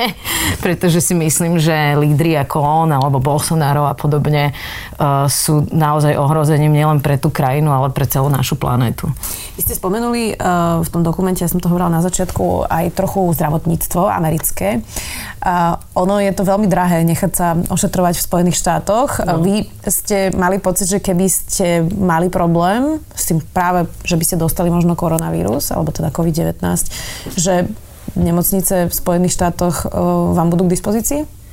pretože 0.64 1.04
si 1.04 1.12
myslím, 1.12 1.60
že 1.60 2.00
lídry 2.00 2.40
ako 2.48 2.64
on 2.64 2.90
alebo 2.96 3.20
Bolsonaro 3.20 3.84
a 3.84 3.94
podobne 3.94 4.56
uh, 4.56 5.28
sú 5.28 5.68
naozaj 5.76 6.16
ohrozením 6.16 6.72
nielen 6.72 7.04
pre 7.04 7.20
tú 7.20 7.28
krajinu, 7.28 7.76
ale 7.76 7.92
pre 7.92 8.08
celú 8.08 8.32
našu 8.32 8.56
planétu. 8.56 9.12
Vy 9.60 9.68
ste 9.68 9.76
spomenuli 9.76 10.40
uh, 10.40 10.80
v 10.80 10.90
tom 10.90 11.04
dokumente, 11.04 11.44
ja 11.44 11.52
som 11.52 11.60
to 11.60 11.68
hovorila 11.68 11.92
na 11.92 12.00
začiatku, 12.00 12.72
aj 12.72 12.96
trochu 12.96 13.36
zdravotníctvo 13.36 14.08
americké. 14.08 14.80
Uh, 15.44 15.76
ono 15.92 16.24
je 16.24 16.32
to 16.32 16.48
veľmi 16.48 16.72
drahé 16.72 17.04
nechať 17.04 17.32
sa 17.36 17.60
ošetrovať 17.68 18.16
v 18.16 18.26
Spojených 18.32 18.58
štátoch. 18.64 19.20
No. 19.28 19.44
Vy 19.44 19.68
ste 19.92 20.32
mali 20.32 20.64
pocit, 20.64 20.88
že 20.88 21.04
keby 21.04 21.28
ste 21.28 21.84
mali 22.00 22.32
problém 22.32 23.04
s 23.12 23.28
tým 23.28 23.44
práve, 23.52 23.92
že 24.08 24.16
by 24.16 24.24
ste 24.24 24.40
dostali 24.40 24.72
možno 24.72 24.96
koronavírus, 24.96 25.76
alebo 25.76 25.92
teda 25.92 26.16
COVID-19, 26.16 26.64
že 27.36 27.68
nemocnice 28.16 28.88
v 28.88 28.94
Spojených 28.94 29.36
štátoch 29.36 29.86
e, 29.86 29.88
vám 30.36 30.48
budú 30.50 30.66
k 30.68 30.74
dispozícii? 30.76 31.45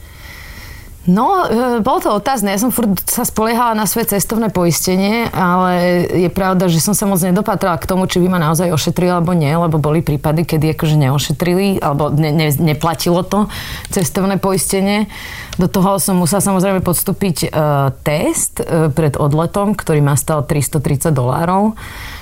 No, 1.03 1.43
e, 1.51 1.83
bolo 1.83 1.99
to 1.99 2.15
otázne. 2.15 2.55
Ja 2.55 2.63
som 2.63 2.71
furt 2.71 2.95
sa 3.11 3.27
spoliehala 3.27 3.75
na 3.75 3.91
svoje 3.91 4.15
cestovné 4.15 4.55
poistenie, 4.55 5.27
ale 5.35 6.07
je 6.07 6.31
pravda, 6.31 6.71
že 6.71 6.79
som 6.79 6.95
sa 6.95 7.11
moc 7.11 7.19
nedopatrala 7.19 7.75
k 7.83 7.91
tomu, 7.91 8.07
či 8.07 8.23
by 8.23 8.31
ma 8.31 8.39
naozaj 8.39 8.71
ošetrili 8.71 9.11
alebo 9.11 9.35
nie, 9.35 9.51
lebo 9.51 9.83
boli 9.83 9.99
prípady, 9.99 10.47
kedy 10.47 10.79
akože 10.79 10.95
neošetrili, 10.95 11.83
alebo 11.83 12.15
ne, 12.15 12.31
ne, 12.31 12.55
neplatilo 12.55 13.27
to 13.27 13.51
cestovné 13.91 14.39
poistenie. 14.39 15.11
Do 15.59 15.67
toho 15.67 15.99
som 15.99 16.23
musela 16.23 16.39
samozrejme 16.39 16.87
podstúpiť 16.87 17.51
uh, 17.51 17.93
test 18.07 18.63
uh, 18.63 18.89
pred 18.89 19.19
odletom, 19.19 19.75
ktorý 19.75 20.01
ma 20.01 20.15
stal 20.15 20.47
330 20.47 21.11
dolárov 21.11 21.75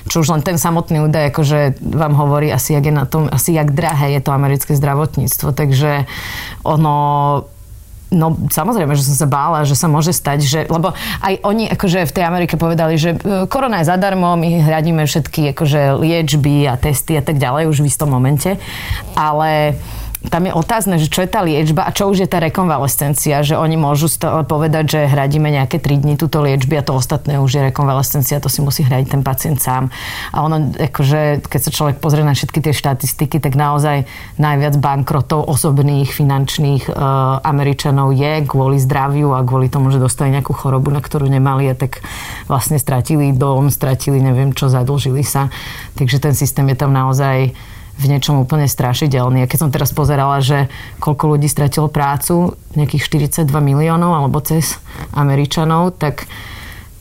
čo 0.08 0.24
už 0.24 0.32
len 0.32 0.42
ten 0.42 0.56
samotný 0.56 1.06
údaj 1.06 1.30
akože 1.30 1.78
vám 1.84 2.16
hovorí 2.16 2.48
asi, 2.48 2.72
jak 2.72 2.88
je 2.88 2.94
na 2.94 3.04
tom, 3.04 3.28
asi 3.28 3.52
jak 3.52 3.70
drahé 3.70 4.16
je 4.16 4.20
to 4.24 4.32
americké 4.32 4.72
zdravotníctvo. 4.72 5.52
Takže 5.52 6.08
ono 6.64 6.96
No 8.10 8.34
samozrejme, 8.50 8.98
že 8.98 9.06
som 9.06 9.14
sa 9.14 9.28
bála, 9.30 9.62
že 9.62 9.78
sa 9.78 9.86
môže 9.86 10.10
stať, 10.10 10.38
že, 10.42 10.60
lebo 10.66 10.90
aj 11.22 11.46
oni 11.46 11.70
akože 11.70 12.10
v 12.10 12.14
tej 12.18 12.24
Amerike 12.26 12.58
povedali, 12.58 12.98
že 12.98 13.14
e, 13.14 13.46
korona 13.46 13.80
je 13.80 13.90
zadarmo, 13.90 14.34
my 14.34 14.66
hradíme 14.66 15.06
všetky 15.06 15.54
akože 15.54 15.94
liečby 15.94 16.66
a 16.66 16.74
testy 16.74 17.14
a 17.14 17.22
tak 17.22 17.38
ďalej 17.38 17.70
už 17.70 17.86
v 17.86 17.88
istom 17.88 18.10
momente, 18.10 18.58
ale 19.14 19.78
tam 20.28 20.44
je 20.44 20.52
otázne, 20.52 21.00
že 21.00 21.08
čo 21.08 21.24
je 21.24 21.32
tá 21.32 21.40
liečba 21.40 21.88
a 21.88 21.96
čo 21.96 22.12
už 22.12 22.20
je 22.20 22.28
tá 22.28 22.44
rekonvalescencia, 22.44 23.40
že 23.40 23.56
oni 23.56 23.80
môžu 23.80 24.12
povedať, 24.44 24.84
že 24.92 25.00
hradíme 25.08 25.48
nejaké 25.48 25.80
3 25.80 26.04
dní 26.04 26.20
túto 26.20 26.44
liečby 26.44 26.76
a 26.76 26.84
to 26.84 26.92
ostatné 26.92 27.40
už 27.40 27.48
je 27.56 27.62
rekonvalescencia, 27.72 28.36
to 28.36 28.52
si 28.52 28.60
musí 28.60 28.84
hradiť 28.84 29.16
ten 29.16 29.22
pacient 29.24 29.64
sám. 29.64 29.88
A 30.36 30.44
ono, 30.44 30.76
akože, 30.76 31.48
keď 31.48 31.60
sa 31.64 31.70
človek 31.72 31.96
pozrie 32.04 32.20
na 32.20 32.36
všetky 32.36 32.60
tie 32.60 32.76
štatistiky, 32.76 33.40
tak 33.40 33.56
naozaj 33.56 34.04
najviac 34.36 34.76
bankrotov 34.76 35.48
osobných, 35.48 36.12
finančných 36.12 36.92
e, 36.92 36.92
Američanov 37.40 38.12
je 38.12 38.44
kvôli 38.44 38.76
zdraviu 38.76 39.32
a 39.32 39.40
kvôli 39.40 39.72
tomu, 39.72 39.88
že 39.88 39.96
dostali 39.96 40.36
nejakú 40.36 40.52
chorobu, 40.52 40.92
na 40.92 41.00
ktorú 41.00 41.32
nemali 41.32 41.72
a 41.72 41.74
tak 41.74 42.04
vlastne 42.44 42.76
stratili 42.76 43.32
dom, 43.32 43.72
stratili 43.72 44.20
neviem 44.20 44.52
čo, 44.52 44.68
zadlžili 44.68 45.24
sa. 45.24 45.48
Takže 45.96 46.20
ten 46.20 46.36
systém 46.36 46.68
je 46.68 46.76
tam 46.76 46.92
naozaj 46.92 47.56
v 48.00 48.04
niečom 48.08 48.40
úplne 48.40 48.64
strašidelný. 48.64 49.44
A 49.44 49.50
keď 49.50 49.68
som 49.68 49.70
teraz 49.70 49.92
pozerala, 49.92 50.40
že 50.40 50.72
koľko 50.96 51.36
ľudí 51.36 51.46
stratilo 51.52 51.92
prácu, 51.92 52.56
nejakých 52.72 53.04
42 53.44 53.52
miliónov 53.60 54.16
alebo 54.16 54.40
cez 54.40 54.80
Američanov, 55.12 56.00
tak 56.00 56.24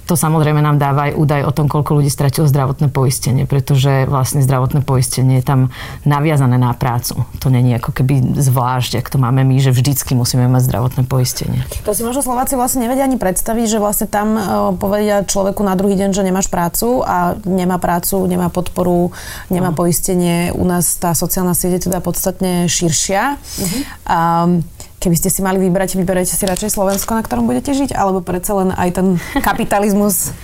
to 0.10 0.18
samozrejme 0.18 0.58
nám 0.58 0.82
dáva 0.82 1.14
aj 1.14 1.14
údaj 1.14 1.42
o 1.46 1.54
tom, 1.54 1.70
koľko 1.70 2.02
ľudí 2.02 2.10
stratilo 2.10 2.50
zdravotné 2.50 2.90
poistenie, 2.90 3.46
pretože 3.46 4.10
vlastne 4.10 4.42
zdravotné 4.42 4.82
poistenie 4.82 5.38
je 5.38 5.46
tam 5.46 5.70
naviazané 6.02 6.58
na 6.58 6.74
prácu. 6.74 7.30
To 7.38 7.54
není 7.54 7.78
ako 7.78 7.94
keby 7.94 8.42
zvlášť, 8.42 8.98
ak 8.98 9.14
to 9.14 9.22
máme 9.22 9.46
my, 9.46 9.62
že 9.62 9.70
vždycky 9.70 10.18
musíme 10.18 10.50
mať 10.50 10.66
zdravotné 10.66 11.06
poistenie. 11.06 11.62
To 11.86 11.94
si 11.94 12.02
možno 12.02 12.26
Slováci 12.26 12.58
vlastne 12.58 12.90
nevedia 12.90 13.06
ani 13.06 13.22
predstaviť, 13.22 13.66
že 13.70 13.78
vlastne 13.78 14.10
tam 14.10 14.34
e, 14.34 14.42
povedia 14.82 15.22
človeku 15.22 15.62
na 15.62 15.78
druhý 15.78 15.94
deň, 15.94 16.10
že 16.18 16.26
nemáš 16.26 16.50
prácu 16.50 17.06
a 17.06 17.38
nemá 17.46 17.78
prácu, 17.78 18.26
nemá 18.26 18.50
podporu, 18.50 19.14
nemá 19.54 19.70
no. 19.70 19.78
poistenie. 19.78 20.50
U 20.58 20.66
nás 20.66 20.98
tá 20.98 21.14
sociálna 21.14 21.54
sieť 21.54 21.78
je 21.78 21.82
teda 21.94 22.02
podstatne 22.02 22.66
širšia. 22.66 23.38
Uh-huh. 23.38 23.82
Um, 24.10 24.66
Keby 25.00 25.16
ste 25.16 25.32
si 25.32 25.40
mali 25.40 25.64
vybrať, 25.64 25.96
vyberete 25.96 26.36
si 26.36 26.44
radšej 26.44 26.76
Slovensko, 26.76 27.16
na 27.16 27.24
ktorom 27.24 27.48
budete 27.48 27.72
žiť? 27.72 27.96
Alebo 27.96 28.20
predsa 28.20 28.52
len 28.60 28.76
aj 28.76 29.00
ten 29.00 29.08
kapitalizmus 29.48 30.36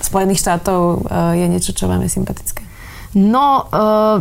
Spojených 0.00 0.40
štátov 0.40 1.04
eh, 1.08 1.44
je 1.44 1.46
niečo, 1.48 1.76
čo 1.76 1.88
vám 1.92 2.00
je 2.04 2.10
sympatické? 2.12 2.67
No, 3.16 3.64
uh, 3.72 4.20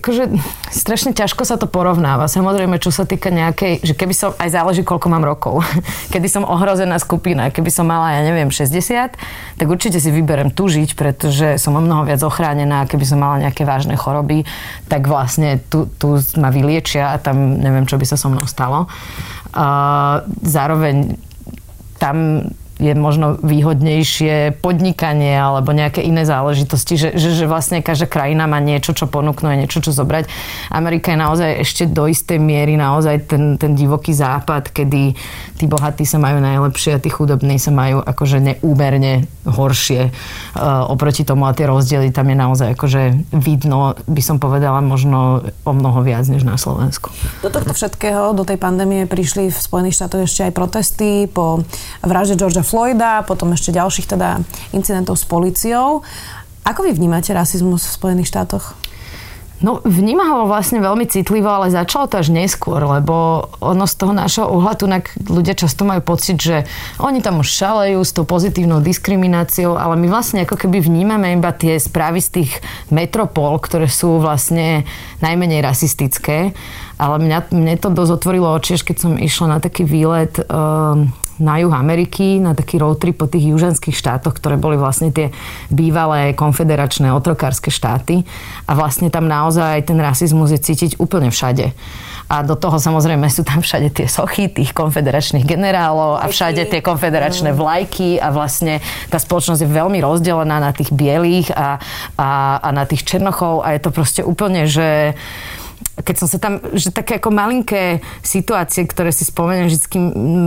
akože 0.00 0.40
strašne 0.72 1.12
ťažko 1.12 1.44
sa 1.44 1.60
to 1.60 1.68
porovnáva. 1.68 2.32
Samozrejme, 2.32 2.80
čo 2.80 2.88
sa 2.88 3.04
týka 3.04 3.28
nejakej, 3.28 3.84
že 3.84 3.92
keby 3.92 4.14
som, 4.16 4.32
aj 4.40 4.56
záleží, 4.56 4.80
koľko 4.88 5.12
mám 5.12 5.20
rokov. 5.20 5.60
Keby 6.14 6.24
som 6.32 6.48
ohrozená 6.48 6.96
skupina, 6.96 7.52
keby 7.52 7.68
som 7.68 7.84
mala, 7.84 8.16
ja 8.16 8.24
neviem, 8.24 8.48
60, 8.48 9.20
tak 9.60 9.66
určite 9.68 10.00
si 10.00 10.08
vyberem 10.08 10.48
tu 10.48 10.64
žiť, 10.64 10.96
pretože 10.96 11.60
som 11.60 11.76
o 11.76 11.82
mnoho 11.84 12.08
viac 12.08 12.24
ochránená. 12.24 12.88
Keby 12.88 13.04
som 13.04 13.20
mala 13.20 13.42
nejaké 13.44 13.68
vážne 13.68 14.00
choroby, 14.00 14.48
tak 14.88 15.04
vlastne 15.04 15.60
tu, 15.68 15.84
tu 16.00 16.16
ma 16.40 16.48
vyliečia 16.48 17.12
a 17.12 17.20
tam 17.20 17.60
neviem, 17.60 17.84
čo 17.84 18.00
by 18.00 18.06
sa 18.08 18.16
so 18.16 18.32
mnou 18.32 18.48
stalo. 18.48 18.88
Uh, 19.52 20.24
zároveň 20.40 21.20
tam 22.00 22.48
je 22.76 22.92
možno 22.92 23.40
výhodnejšie 23.40 24.60
podnikanie 24.60 25.32
alebo 25.32 25.72
nejaké 25.72 26.04
iné 26.04 26.28
záležitosti, 26.28 27.00
že, 27.00 27.08
že, 27.16 27.32
že 27.32 27.48
vlastne 27.48 27.80
každá 27.80 28.04
krajina 28.04 28.44
má 28.44 28.60
niečo, 28.60 28.92
čo 28.92 29.08
ponúknú 29.08 29.48
niečo, 29.56 29.80
čo 29.80 29.96
zobrať. 29.96 30.28
Amerika 30.68 31.16
je 31.16 31.18
naozaj 31.18 31.50
ešte 31.64 31.82
do 31.88 32.04
istej 32.04 32.36
miery 32.36 32.76
naozaj 32.76 33.32
ten, 33.32 33.56
ten 33.56 33.72
divoký 33.72 34.12
západ, 34.12 34.76
kedy 34.76 35.16
tí 35.56 35.64
bohatí 35.64 36.04
sa 36.04 36.20
majú 36.20 36.36
najlepšie 36.44 37.00
a 37.00 37.02
tí 37.02 37.08
chudobní 37.08 37.56
sa 37.56 37.72
majú 37.72 38.04
akože 38.04 38.44
neúmerne 38.44 39.24
horšie 39.48 40.12
uh, 40.12 40.84
oproti 40.92 41.24
tomu 41.24 41.48
a 41.48 41.56
tie 41.56 41.64
rozdiely 41.64 42.12
tam 42.12 42.28
je 42.28 42.36
naozaj 42.36 42.68
akože 42.76 43.32
vidno, 43.32 43.96
by 44.04 44.20
som 44.20 44.36
povedala, 44.36 44.84
možno 44.84 45.48
o 45.64 45.72
mnoho 45.72 46.04
viac 46.04 46.28
než 46.28 46.44
na 46.44 46.60
Slovensku. 46.60 47.08
Do 47.40 47.48
tohto 47.48 47.72
všetkého, 47.72 48.36
do 48.36 48.44
tej 48.44 48.60
pandémie 48.60 49.08
prišli 49.08 49.48
v 49.48 49.56
Spojených 49.56 49.96
štátoch 49.96 50.28
ešte 50.28 50.44
aj 50.44 50.52
protesty 50.52 51.24
po 51.24 51.64
vražde 52.04 52.36
Georgia 52.36 52.65
Floyda, 52.66 53.22
potom 53.22 53.54
ešte 53.54 53.70
ďalších 53.70 54.10
teda 54.10 54.42
incidentov 54.74 55.14
s 55.14 55.24
policiou. 55.24 56.02
Ako 56.66 56.82
vy 56.82 56.98
vnímate 56.98 57.30
rasizmus 57.30 57.86
v 57.86 57.94
Spojených 57.94 58.34
štátoch? 58.34 58.74
No, 59.56 59.80
vníma 59.80 60.28
ho 60.36 60.44
vlastne 60.44 60.84
veľmi 60.84 61.08
citlivo, 61.08 61.48
ale 61.48 61.72
začalo 61.72 62.04
to 62.12 62.20
až 62.20 62.28
neskôr, 62.28 62.76
lebo 62.76 63.48
ono 63.64 63.88
z 63.88 63.94
toho 63.96 64.12
našho 64.12 64.44
uhla 64.52 64.76
tu 64.76 64.84
ľudia 65.32 65.56
často 65.56 65.88
majú 65.88 66.04
pocit, 66.04 66.36
že 66.36 66.68
oni 67.00 67.24
tam 67.24 67.40
už 67.40 67.48
šalejú 67.48 68.04
s 68.04 68.12
tou 68.12 68.28
pozitívnou 68.28 68.84
diskrimináciou, 68.84 69.80
ale 69.80 69.96
my 69.96 70.12
vlastne 70.12 70.44
ako 70.44 70.60
keby 70.60 70.84
vnímame 70.84 71.32
iba 71.32 71.56
tie 71.56 71.80
správy 71.80 72.20
z 72.20 72.28
tých 72.36 72.50
metropol, 72.92 73.56
ktoré 73.56 73.88
sú 73.88 74.20
vlastne 74.20 74.84
najmenej 75.24 75.64
rasistické. 75.64 76.52
Ale 77.00 77.16
mňa, 77.16 77.48
mne 77.56 77.80
to 77.80 77.88
dosť 77.88 78.12
otvorilo 78.12 78.52
oči, 78.52 78.76
keď 78.76 78.96
som 79.08 79.12
išla 79.16 79.56
na 79.56 79.58
taký 79.64 79.88
výlet 79.88 80.36
um, 80.52 81.08
na 81.38 81.60
juh 81.60 81.72
Ameriky, 81.72 82.40
na 82.40 82.56
taký 82.56 82.80
road 82.80 83.00
trip 83.00 83.20
po 83.20 83.28
tých 83.28 83.52
južanských 83.52 83.96
štátoch, 83.96 84.36
ktoré 84.36 84.56
boli 84.56 84.80
vlastne 84.80 85.12
tie 85.12 85.32
bývalé 85.68 86.32
konfederačné 86.32 87.12
otrokárske 87.12 87.68
štáty. 87.68 88.24
A 88.64 88.72
vlastne 88.72 89.12
tam 89.12 89.28
naozaj 89.28 89.84
ten 89.84 89.98
rasizmus 90.00 90.52
je 90.52 90.60
cítiť 90.60 90.96
úplne 90.96 91.28
všade. 91.28 91.76
A 92.26 92.42
do 92.42 92.58
toho 92.58 92.82
samozrejme 92.82 93.30
sú 93.30 93.46
tam 93.46 93.62
všade 93.62 93.94
tie 93.94 94.10
sochy 94.10 94.50
tých 94.50 94.74
konfederačných 94.74 95.46
generálov 95.46 96.18
a 96.18 96.26
všade 96.26 96.66
tie 96.66 96.82
konfederačné 96.82 97.54
mm. 97.54 97.56
vlajky 97.56 98.18
a 98.18 98.34
vlastne 98.34 98.82
tá 99.06 99.22
spoločnosť 99.22 99.62
je 99.62 99.70
veľmi 99.70 100.02
rozdelená 100.02 100.58
na 100.58 100.74
tých 100.74 100.90
bielých 100.90 101.54
a, 101.54 101.78
a, 102.18 102.30
a 102.58 102.68
na 102.74 102.82
tých 102.82 103.06
černochov 103.06 103.62
a 103.62 103.78
je 103.78 103.80
to 103.80 103.90
proste 103.94 104.22
úplne, 104.26 104.66
že 104.66 105.14
keď 105.96 106.16
som 106.20 106.28
sa 106.28 106.36
tam, 106.36 106.60
že 106.76 106.92
také 106.92 107.16
ako 107.16 107.32
malinké 107.32 108.04
situácie, 108.20 108.84
ktoré 108.84 109.08
si 109.16 109.24
spomeniem, 109.24 109.72
vždy 109.72 109.86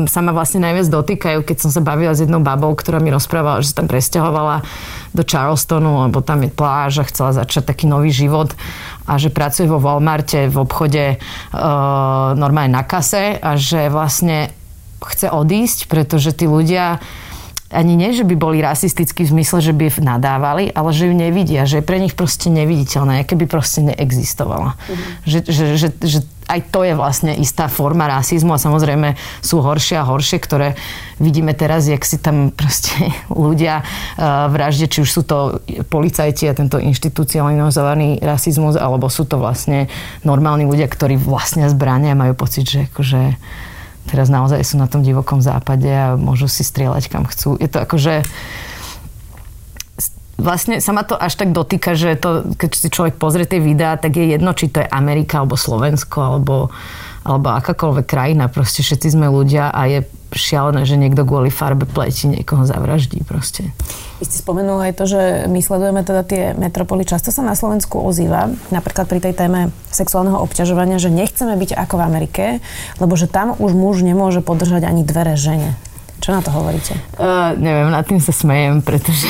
sa 0.06 0.22
ma 0.22 0.30
vlastne 0.30 0.62
najviac 0.62 0.86
dotýkajú, 0.94 1.42
keď 1.42 1.58
som 1.58 1.74
sa 1.74 1.82
bavila 1.82 2.14
s 2.14 2.22
jednou 2.22 2.38
babou, 2.38 2.70
ktorá 2.78 3.02
mi 3.02 3.10
rozprávala, 3.10 3.66
že 3.66 3.74
sa 3.74 3.82
tam 3.82 3.90
presťahovala 3.90 4.62
do 5.18 5.24
Charlestonu, 5.26 6.06
lebo 6.06 6.22
tam 6.22 6.46
je 6.46 6.54
pláž 6.54 7.02
a 7.02 7.10
chcela 7.10 7.34
začať 7.34 7.66
taký 7.66 7.90
nový 7.90 8.14
život 8.14 8.54
a 9.10 9.18
že 9.18 9.34
pracuje 9.34 9.66
vo 9.66 9.82
Walmarte 9.82 10.46
v 10.46 10.58
obchode 10.62 11.18
uh, 11.18 11.58
normálne 12.38 12.78
na 12.78 12.86
kase 12.86 13.42
a 13.42 13.58
že 13.58 13.90
vlastne 13.90 14.54
chce 15.02 15.34
odísť, 15.34 15.90
pretože 15.90 16.30
tí 16.38 16.46
ľudia 16.46 17.02
ani 17.70 17.94
nie, 17.94 18.18
že 18.18 18.26
by 18.26 18.34
boli 18.34 18.66
rasistickí 18.66 19.22
v 19.30 19.40
zmysle, 19.40 19.62
že 19.62 19.74
by 19.78 20.02
nadávali, 20.02 20.74
ale 20.74 20.90
že 20.90 21.06
ju 21.06 21.14
nevidia, 21.14 21.70
že 21.70 21.82
je 21.82 21.86
pre 21.86 22.02
nich 22.02 22.18
proste 22.18 22.50
neviditeľná, 22.50 23.22
aké 23.22 23.38
by 23.38 23.46
proste 23.46 23.86
neexistovala. 23.86 24.74
Mm-hmm. 24.74 25.10
Že, 25.30 25.40
že, 25.46 25.64
že, 25.78 25.88
že 26.02 26.20
aj 26.50 26.74
to 26.74 26.82
je 26.82 26.98
vlastne 26.98 27.38
istá 27.38 27.70
forma 27.70 28.10
rasizmu 28.10 28.58
a 28.58 28.60
samozrejme 28.60 29.14
sú 29.46 29.62
horšie 29.62 30.02
a 30.02 30.08
horšie, 30.10 30.42
ktoré 30.42 30.74
vidíme 31.22 31.54
teraz, 31.54 31.86
jak 31.86 32.02
si 32.02 32.18
tam 32.18 32.50
proste 32.50 33.14
ľudia 33.30 33.86
uh, 33.86 34.50
vražde, 34.50 34.90
či 34.90 35.06
už 35.06 35.10
sú 35.14 35.22
to 35.22 35.62
policajti 35.94 36.50
a 36.50 36.58
tento 36.58 36.82
inštitucionalizovaný 36.82 38.26
rasizmus, 38.26 38.82
alebo 38.82 39.14
sú 39.14 39.30
to 39.30 39.38
vlastne 39.38 39.86
normálni 40.26 40.66
ľudia, 40.66 40.90
ktorí 40.90 41.22
vlastne 41.22 41.70
zbrania 41.70 42.18
a 42.18 42.20
majú 42.20 42.34
pocit, 42.34 42.66
že 42.66 42.90
akože 42.90 43.38
teraz 44.10 44.28
naozaj 44.34 44.66
sú 44.66 44.82
na 44.82 44.90
tom 44.90 45.06
divokom 45.06 45.40
západe 45.40 45.88
a 45.88 46.18
môžu 46.18 46.50
si 46.50 46.66
strieľať 46.66 47.14
kam 47.14 47.30
chcú. 47.30 47.56
Je 47.62 47.70
to 47.70 47.86
akože 47.86 48.26
vlastne 50.40 50.80
sa 50.80 50.96
ma 50.96 51.04
to 51.04 51.20
až 51.20 51.36
tak 51.36 51.52
dotýka, 51.52 51.94
že 51.94 52.16
to, 52.16 52.56
keď 52.56 52.72
si 52.72 52.88
človek 52.88 53.20
pozrie 53.20 53.46
tie 53.46 53.60
videá, 53.60 54.00
tak 54.00 54.16
je 54.16 54.34
jedno, 54.34 54.56
či 54.56 54.72
to 54.72 54.82
je 54.82 54.88
Amerika, 54.88 55.44
alebo 55.44 55.60
Slovensko, 55.60 56.18
alebo, 56.18 56.56
alebo 57.24 57.52
akákoľvek 57.56 58.06
krajina. 58.08 58.52
Proste 58.52 58.84
všetci 58.86 59.16
sme 59.16 59.28
ľudia 59.28 59.72
a 59.72 59.88
je 59.90 60.00
šialené, 60.30 60.86
že 60.86 60.94
niekto 60.94 61.26
kvôli 61.26 61.50
farbe 61.50 61.90
pleti 61.90 62.30
niekoho 62.30 62.62
zavraždí 62.62 63.26
proste. 63.26 63.74
Vy 64.22 64.30
ste 64.30 64.38
spomenul 64.44 64.78
aj 64.78 64.94
to, 65.00 65.10
že 65.10 65.22
my 65.50 65.58
sledujeme 65.64 66.06
teda 66.06 66.22
tie 66.22 66.44
metropoly. 66.54 67.08
Často 67.08 67.34
sa 67.34 67.42
na 67.42 67.58
Slovensku 67.58 67.98
ozýva, 67.98 68.52
napríklad 68.70 69.10
pri 69.10 69.24
tej 69.24 69.34
téme 69.34 69.74
sexuálneho 69.90 70.38
obťažovania, 70.44 71.02
že 71.02 71.10
nechceme 71.10 71.58
byť 71.58 71.74
ako 71.74 71.96
v 71.98 72.06
Amerike, 72.06 72.46
lebo 73.02 73.18
že 73.18 73.26
tam 73.26 73.58
už 73.58 73.74
muž 73.74 74.06
nemôže 74.06 74.46
podržať 74.46 74.86
ani 74.86 75.02
dvere 75.02 75.34
žene. 75.34 75.74
Čo 76.20 76.36
na 76.36 76.44
to 76.44 76.52
hovoríte? 76.52 77.00
Uh, 77.16 77.56
neviem, 77.56 77.90
nad 77.90 78.04
tým 78.04 78.20
sa 78.20 78.36
smejem, 78.36 78.84
pretože 78.84 79.26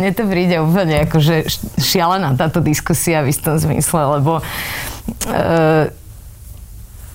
mne 0.00 0.16
to 0.16 0.24
príde 0.24 0.56
úplne 0.56 1.04
akože 1.04 1.44
šialená 1.76 2.32
táto 2.40 2.64
diskusia 2.64 3.20
v 3.20 3.36
istom 3.36 3.60
zmysle, 3.60 4.16
lebo 4.16 4.40
uh, 4.40 5.84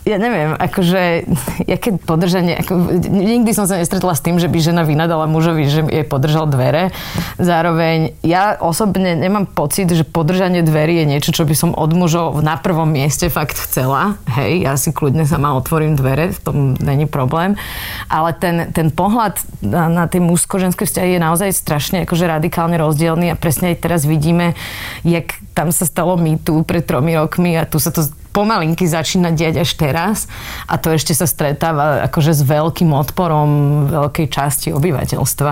ja 0.05 0.21
neviem, 0.21 0.53
akože, 0.53 1.25
jaké 1.74 1.97
podržanie, 1.97 2.62
ako, 2.62 3.01
nikdy 3.09 3.51
som 3.57 3.65
sa 3.65 3.81
nestretla 3.81 4.13
s 4.13 4.21
tým, 4.21 4.38
že 4.38 4.45
by 4.45 4.57
žena 4.62 4.85
vynadala 4.85 5.25
mužovi, 5.25 5.65
že 5.65 5.81
jej 5.89 6.05
podržal 6.05 6.45
dvere. 6.45 6.93
Zároveň 7.41 8.13
ja 8.21 8.53
osobne 8.62 9.17
nemám 9.17 9.50
pocit, 9.50 9.89
že 9.89 10.05
podržanie 10.05 10.62
dverí 10.62 11.01
je 11.01 11.05
niečo, 11.09 11.33
čo 11.33 11.43
by 11.43 11.55
som 11.57 11.71
od 11.74 11.91
mužov 11.97 12.45
na 12.45 12.55
prvom 12.55 12.85
mieste 12.85 13.33
fakt 13.33 13.57
chcela. 13.57 14.21
Hej, 14.38 14.69
ja 14.69 14.74
si 14.77 14.93
kľudne 14.93 15.25
sama 15.25 15.57
otvorím 15.57 15.97
dvere, 15.97 16.29
v 16.29 16.39
tom 16.39 16.57
není 16.77 17.09
problém. 17.09 17.57
Ale 18.05 18.38
ten, 18.38 18.69
ten 18.69 18.93
pohľad 18.93 19.41
na, 19.65 19.89
na 19.89 20.05
tie 20.05 20.21
mužsko-ženské 20.21 20.85
vzťahy 20.85 21.17
je 21.17 21.21
naozaj 21.25 21.50
strašne 21.50 22.05
akože 22.05 22.29
radikálne 22.29 22.77
rozdielný 22.77 23.33
a 23.33 23.39
presne 23.39 23.74
aj 23.74 23.81
teraz 23.81 24.05
vidíme, 24.05 24.53
jak 25.01 25.33
tam 25.57 25.74
sa 25.74 25.89
stalo 25.89 26.13
my 26.13 26.38
tu 26.38 26.62
pred 26.62 26.85
tromi 26.85 27.17
rokmi 27.17 27.57
a 27.57 27.65
tu 27.65 27.81
sa 27.81 27.89
to 27.89 28.05
pomalinky 28.35 28.83
začína 28.83 29.31
diať 29.31 29.63
až 29.63 29.71
teraz 29.79 30.27
a 30.67 30.75
to 30.75 30.91
ešte 30.91 31.15
sa 31.15 31.23
stretáva 31.23 32.03
akože 32.11 32.35
s 32.35 32.43
veľkým 32.43 32.91
odporom 32.91 33.49
veľkej 33.87 34.27
časti 34.27 34.75
obyvateľstva. 34.75 35.51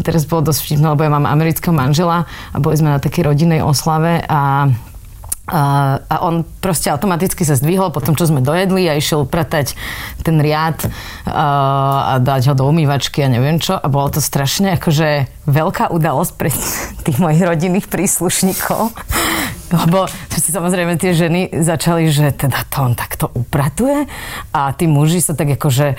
Teraz 0.00 0.24
bolo 0.24 0.48
dosť 0.48 0.60
vtipné, 0.64 0.96
lebo 0.96 1.04
ja 1.04 1.12
mám 1.12 1.28
amerického 1.28 1.76
manžela 1.76 2.24
a 2.24 2.56
boli 2.56 2.80
sme 2.80 2.96
na 2.96 3.00
takej 3.04 3.28
rodinnej 3.28 3.60
oslave 3.60 4.24
a 4.24 4.72
a 5.50 6.22
on 6.22 6.46
proste 6.62 6.94
automaticky 6.94 7.42
sa 7.42 7.58
zdvihol 7.58 7.90
po 7.90 7.98
tom, 7.98 8.14
čo 8.14 8.30
sme 8.30 8.38
dojedli 8.38 8.86
a 8.86 8.94
išiel 8.94 9.26
upratať 9.26 9.74
ten 10.22 10.38
riad 10.38 10.78
a 11.26 12.22
dať 12.22 12.42
ho 12.50 12.54
do 12.54 12.70
umývačky 12.70 13.26
a 13.26 13.32
neviem 13.32 13.58
čo. 13.58 13.74
A 13.74 13.90
bolo 13.90 14.14
to 14.14 14.22
strašne 14.22 14.78
akože 14.78 15.26
veľká 15.50 15.90
udalosť 15.90 16.32
pre 16.38 16.54
tých 17.02 17.18
mojich 17.18 17.42
rodinných 17.42 17.90
príslušníkov. 17.90 18.94
Lebo 19.74 20.06
si 20.40 20.50
samozrejme 20.50 20.96
tie 20.96 21.12
ženy 21.12 21.62
začali, 21.62 22.08
že 22.08 22.32
teda 22.32 22.64
to 22.66 22.76
on 22.82 22.92
takto 22.96 23.28
upratuje 23.36 24.08
a 24.50 24.72
tí 24.72 24.88
muži 24.88 25.20
sa 25.20 25.36
tak 25.36 25.54
akože 25.60 25.94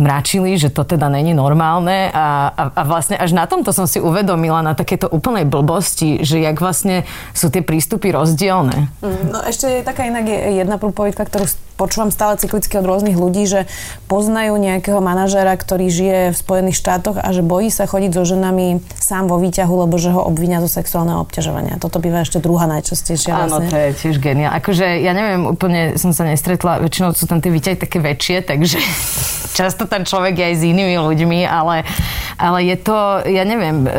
mračili, 0.00 0.56
že 0.56 0.72
to 0.72 0.86
teda 0.86 1.12
není 1.12 1.36
normálne 1.36 2.08
a, 2.08 2.48
a, 2.48 2.62
a 2.72 2.82
vlastne 2.86 3.18
až 3.18 3.36
na 3.36 3.44
tomto 3.44 3.74
som 3.74 3.84
si 3.84 4.00
uvedomila 4.00 4.64
na 4.64 4.72
takéto 4.72 5.10
úplnej 5.10 5.44
blbosti, 5.44 6.24
že 6.24 6.40
jak 6.40 6.56
vlastne 6.62 7.04
sú 7.36 7.52
tie 7.52 7.60
prístupy 7.60 8.14
rozdielne. 8.14 8.88
Mm, 9.04 9.34
no 9.34 9.38
ešte 9.44 9.68
je 9.68 9.82
taká 9.84 10.08
inak 10.08 10.24
jedna 10.30 10.80
prúpovidka, 10.80 11.28
ktorú 11.28 11.44
počúvam 11.76 12.14
stále 12.14 12.38
cyklicky 12.38 12.78
od 12.78 12.86
rôznych 12.86 13.18
ľudí, 13.18 13.44
že 13.48 13.66
poznajú 14.06 14.54
nejakého 14.54 15.02
manažéra, 15.02 15.56
ktorý 15.58 15.90
žije 15.90 16.20
v 16.30 16.36
Spojených 16.36 16.78
štátoch 16.78 17.18
a 17.18 17.28
že 17.34 17.42
bojí 17.42 17.68
sa 17.68 17.90
chodiť 17.90 18.10
so 18.14 18.22
ženami 18.22 18.78
sám 18.96 19.26
vo 19.26 19.40
výťahu, 19.42 19.74
lebo 19.88 19.98
že 19.98 20.14
ho 20.14 20.22
obvinia 20.22 20.62
zo 20.62 20.70
sexuálneho 20.70 21.20
obťažovania. 21.26 21.82
Toto 21.82 21.98
býva 21.98 22.22
ešte 22.22 22.38
druhá 22.38 22.70
najčastejšia. 22.70 23.34
Áno, 23.34 23.58
vlastne. 23.58 23.71
To 23.72 23.80
je 23.80 23.90
tiež 23.96 24.20
geniál. 24.20 24.52
Akože 24.52 24.84
ja 25.00 25.16
neviem, 25.16 25.48
úplne 25.48 25.96
som 25.96 26.12
sa 26.12 26.28
nestretla, 26.28 26.84
väčšinou 26.84 27.16
sú 27.16 27.24
tam 27.24 27.40
tie 27.40 27.48
výťahy 27.48 27.80
také 27.80 28.04
väčšie, 28.04 28.44
takže 28.44 28.76
často 29.58 29.88
to 29.88 29.96
ten 29.96 30.04
človek 30.04 30.36
je 30.36 30.44
aj 30.52 30.56
s 30.60 30.62
inými 30.68 31.00
ľuďmi, 31.00 31.48
ale, 31.48 31.88
ale 32.36 32.58
je 32.68 32.76
to, 32.76 33.24
ja 33.24 33.48
neviem, 33.48 33.88
e, 33.88 33.90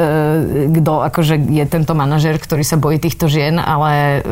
kto 0.78 1.02
akože 1.10 1.42
je 1.50 1.66
tento 1.66 1.98
manažer, 1.98 2.38
ktorý 2.38 2.62
sa 2.62 2.78
bojí 2.78 3.02
týchto 3.02 3.26
žien, 3.26 3.58
ale 3.58 4.22
e, 4.22 4.30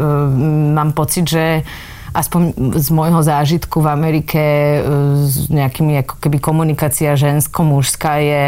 mám 0.77 0.93
pocit, 0.93 1.25
že 1.25 1.65
aspoň 2.13 2.77
z 2.77 2.87
môjho 2.93 3.25
zážitku 3.25 3.81
v 3.81 3.87
Amerike 3.89 4.37
e, 4.37 4.79
s 5.25 5.49
nejakými 5.49 6.05
ako 6.05 6.21
keby 6.21 6.37
komunikácia 6.37 7.17
žensko-mužská 7.17 8.13
je 8.21 8.43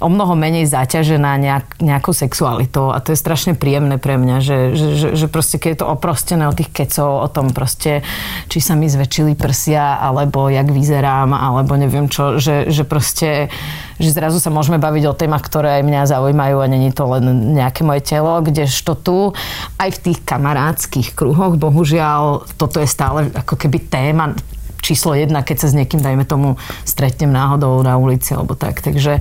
o 0.00 0.08
mnoho 0.12 0.36
menej 0.36 0.68
zaťažená 0.68 1.40
nejak, 1.40 1.66
nejakou 1.80 2.12
sexualitou 2.12 2.92
a 2.92 3.00
to 3.00 3.16
je 3.16 3.18
strašne 3.18 3.56
príjemné 3.56 3.96
pre 3.96 4.20
mňa, 4.20 4.36
že, 4.44 4.58
že, 4.76 4.88
že, 4.92 5.08
že 5.16 5.26
proste 5.32 5.56
keď 5.56 5.70
je 5.72 5.80
to 5.80 5.88
oprostené 5.88 6.44
o 6.44 6.56
tých 6.56 6.68
kecov, 6.68 7.24
o 7.24 7.28
tom 7.32 7.56
proste, 7.56 8.04
či 8.52 8.58
sa 8.60 8.76
mi 8.76 8.92
zväčšili 8.92 9.32
prsia, 9.38 9.96
alebo 9.96 10.52
jak 10.52 10.68
vyzerám, 10.68 11.32
alebo 11.32 11.80
neviem 11.80 12.12
čo, 12.12 12.36
že, 12.36 12.68
že 12.68 12.84
proste, 12.84 13.48
že 13.96 14.10
zrazu 14.12 14.36
sa 14.36 14.52
môžeme 14.52 14.76
baviť 14.76 15.04
o 15.08 15.16
témach, 15.16 15.40
ktoré 15.40 15.80
aj 15.80 15.88
mňa 15.88 16.10
zaujímajú 16.12 16.56
a 16.60 16.66
není 16.68 16.92
to 16.92 17.08
len 17.16 17.56
nejaké 17.56 17.80
moje 17.80 18.04
telo, 18.04 18.44
kdežto 18.44 18.92
tu 19.00 19.32
aj 19.80 19.90
v 19.96 20.02
tých 20.12 20.18
kamarádskych 20.28 21.16
kruhoch, 21.16 21.56
bohužiaľ, 21.56 22.44
toto 22.60 22.84
je 22.84 22.88
stále 22.88 23.32
ako 23.32 23.56
keby 23.56 23.88
téma 23.88 24.36
číslo 24.82 25.16
jedna, 25.16 25.42
keď 25.42 25.56
sa 25.64 25.68
s 25.72 25.76
niekým, 25.76 26.00
dajme 26.00 26.24
tomu, 26.24 26.60
stretnem 26.86 27.32
náhodou 27.32 27.80
na 27.82 27.96
ulici 27.96 28.32
alebo 28.34 28.54
tak. 28.54 28.80
Takže 28.80 29.20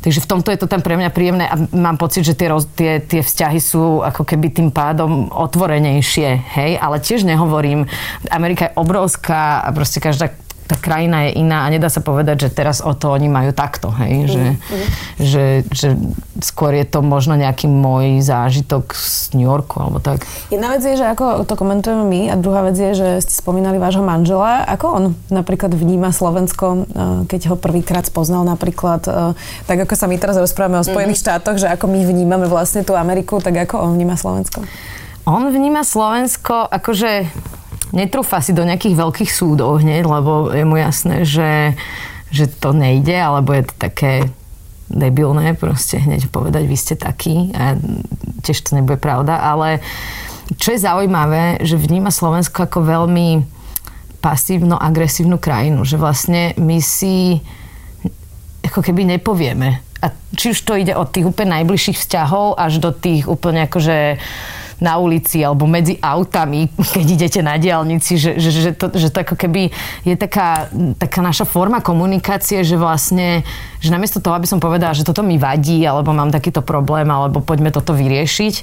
Takže 0.00 0.24
v 0.24 0.30
tomto 0.32 0.48
je 0.48 0.60
to 0.64 0.64
tam 0.64 0.80
pre 0.80 0.96
mňa 0.96 1.12
príjemné 1.12 1.44
a 1.44 1.60
mám 1.76 2.00
pocit, 2.00 2.24
že 2.24 2.32
tie, 2.32 2.48
roz, 2.48 2.64
tie, 2.72 3.04
tie 3.04 3.20
vzťahy 3.20 3.60
sú 3.60 4.00
ako 4.00 4.24
keby 4.24 4.48
tým 4.48 4.72
pádom 4.72 5.28
otvorenejšie, 5.28 6.40
hej, 6.56 6.80
ale 6.80 7.04
tiež 7.04 7.28
nehovorím, 7.28 7.84
Amerika 8.32 8.72
je 8.72 8.76
obrovská 8.80 9.60
a 9.60 9.68
proste 9.76 10.00
každá 10.00 10.32
tá 10.70 10.78
krajina 10.78 11.26
je 11.26 11.42
iná 11.42 11.66
a 11.66 11.72
nedá 11.74 11.90
sa 11.90 11.98
povedať, 11.98 12.46
že 12.46 12.54
teraz 12.54 12.78
o 12.78 12.94
to 12.94 13.10
oni 13.10 13.26
majú 13.26 13.50
takto, 13.50 13.90
hej? 13.90 14.30
Že, 14.30 14.44
mm. 14.54 14.86
že, 15.18 15.44
že 15.74 15.88
skôr 16.38 16.78
je 16.78 16.86
to 16.86 17.02
možno 17.02 17.34
nejaký 17.34 17.66
môj 17.66 18.22
zážitok 18.22 18.94
z 18.94 19.34
New 19.34 19.50
Yorku 19.50 19.82
alebo 19.82 19.98
tak. 19.98 20.22
Jedna 20.54 20.70
vec 20.70 20.86
je, 20.86 20.94
že 20.94 21.10
ako 21.10 21.42
to 21.42 21.58
komentujeme 21.58 22.06
my 22.06 22.20
a 22.30 22.38
druhá 22.38 22.62
vec 22.62 22.78
je, 22.78 22.94
že 22.94 23.08
ste 23.26 23.34
spomínali 23.34 23.82
vášho 23.82 24.06
manžela. 24.06 24.62
Ako 24.70 24.86
on 24.86 25.04
napríklad 25.26 25.74
vníma 25.74 26.14
Slovensko, 26.14 26.86
e, 26.86 27.26
keď 27.26 27.50
ho 27.50 27.56
prvýkrát 27.58 28.06
spoznal 28.06 28.46
napríklad, 28.46 29.02
e, 29.10 29.34
tak 29.66 29.82
ako 29.82 29.94
sa 29.98 30.06
my 30.06 30.22
teraz 30.22 30.38
rozprávame 30.38 30.78
o 30.78 30.86
Spojených 30.86 31.18
mm-hmm. 31.18 31.42
štátoch, 31.42 31.58
že 31.58 31.66
ako 31.66 31.90
my 31.90 32.06
vnímame 32.06 32.46
vlastne 32.46 32.86
tú 32.86 32.94
Ameriku, 32.94 33.42
tak 33.42 33.58
ako 33.66 33.90
on 33.90 33.98
vníma 33.98 34.14
Slovensko? 34.14 34.62
On 35.26 35.42
vníma 35.50 35.82
Slovensko 35.82 36.70
akože 36.70 37.26
netrúfa 37.90 38.42
si 38.42 38.54
do 38.54 38.66
nejakých 38.66 38.98
veľkých 38.98 39.30
súdov 39.30 39.82
hneď, 39.82 40.06
lebo 40.06 40.50
je 40.50 40.64
mu 40.66 40.76
jasné, 40.78 41.26
že, 41.26 41.74
že 42.30 42.46
to 42.46 42.74
nejde, 42.74 43.14
alebo 43.14 43.54
je 43.54 43.64
to 43.66 43.74
také 43.76 44.12
debilné 44.90 45.54
proste 45.54 46.02
hneď 46.02 46.26
povedať, 46.34 46.66
vy 46.66 46.76
ste 46.76 46.94
takí 46.98 47.54
a 47.54 47.78
tiež 48.42 48.58
to 48.66 48.74
nebude 48.74 48.98
pravda, 48.98 49.38
ale 49.38 49.78
čo 50.58 50.74
je 50.74 50.82
zaujímavé, 50.82 51.62
že 51.62 51.78
vníma 51.78 52.10
Slovensko 52.10 52.66
ako 52.66 52.82
veľmi 52.82 53.46
pasívno-agresívnu 54.18 55.38
krajinu, 55.38 55.86
že 55.86 55.94
vlastne 55.94 56.58
my 56.58 56.82
si 56.82 57.38
ako 58.66 58.82
keby 58.82 59.16
nepovieme. 59.16 59.80
A 60.02 60.06
či 60.34 60.52
už 60.52 60.58
to 60.66 60.74
ide 60.76 60.92
od 60.96 61.08
tých 61.12 61.28
úplne 61.28 61.60
najbližších 61.60 61.98
vzťahov 62.02 62.58
až 62.58 62.82
do 62.82 62.90
tých 62.90 63.30
úplne 63.30 63.70
akože 63.70 64.18
na 64.80 64.96
ulici 64.96 65.44
alebo 65.44 65.68
medzi 65.68 66.00
autami, 66.00 66.66
keď 66.96 67.06
idete 67.06 67.40
na 67.44 67.60
diálnici, 67.60 68.16
že, 68.16 68.40
že, 68.40 68.50
že, 68.50 68.72
to, 68.72 68.90
že 68.96 69.12
to 69.12 69.22
ako 69.22 69.36
keby 69.36 69.68
je 70.02 70.16
taká, 70.16 70.72
taká 70.96 71.20
naša 71.20 71.44
forma 71.44 71.84
komunikácie, 71.84 72.64
že 72.64 72.80
vlastne, 72.80 73.44
že 73.84 73.92
namiesto 73.92 74.24
toho, 74.24 74.36
aby 74.36 74.48
som 74.48 74.58
povedala, 74.58 74.96
že 74.96 75.04
toto 75.04 75.20
mi 75.20 75.36
vadí, 75.36 75.84
alebo 75.84 76.16
mám 76.16 76.32
takýto 76.32 76.64
problém, 76.64 77.06
alebo 77.12 77.44
poďme 77.44 77.70
toto 77.70 77.92
vyriešiť, 77.92 78.54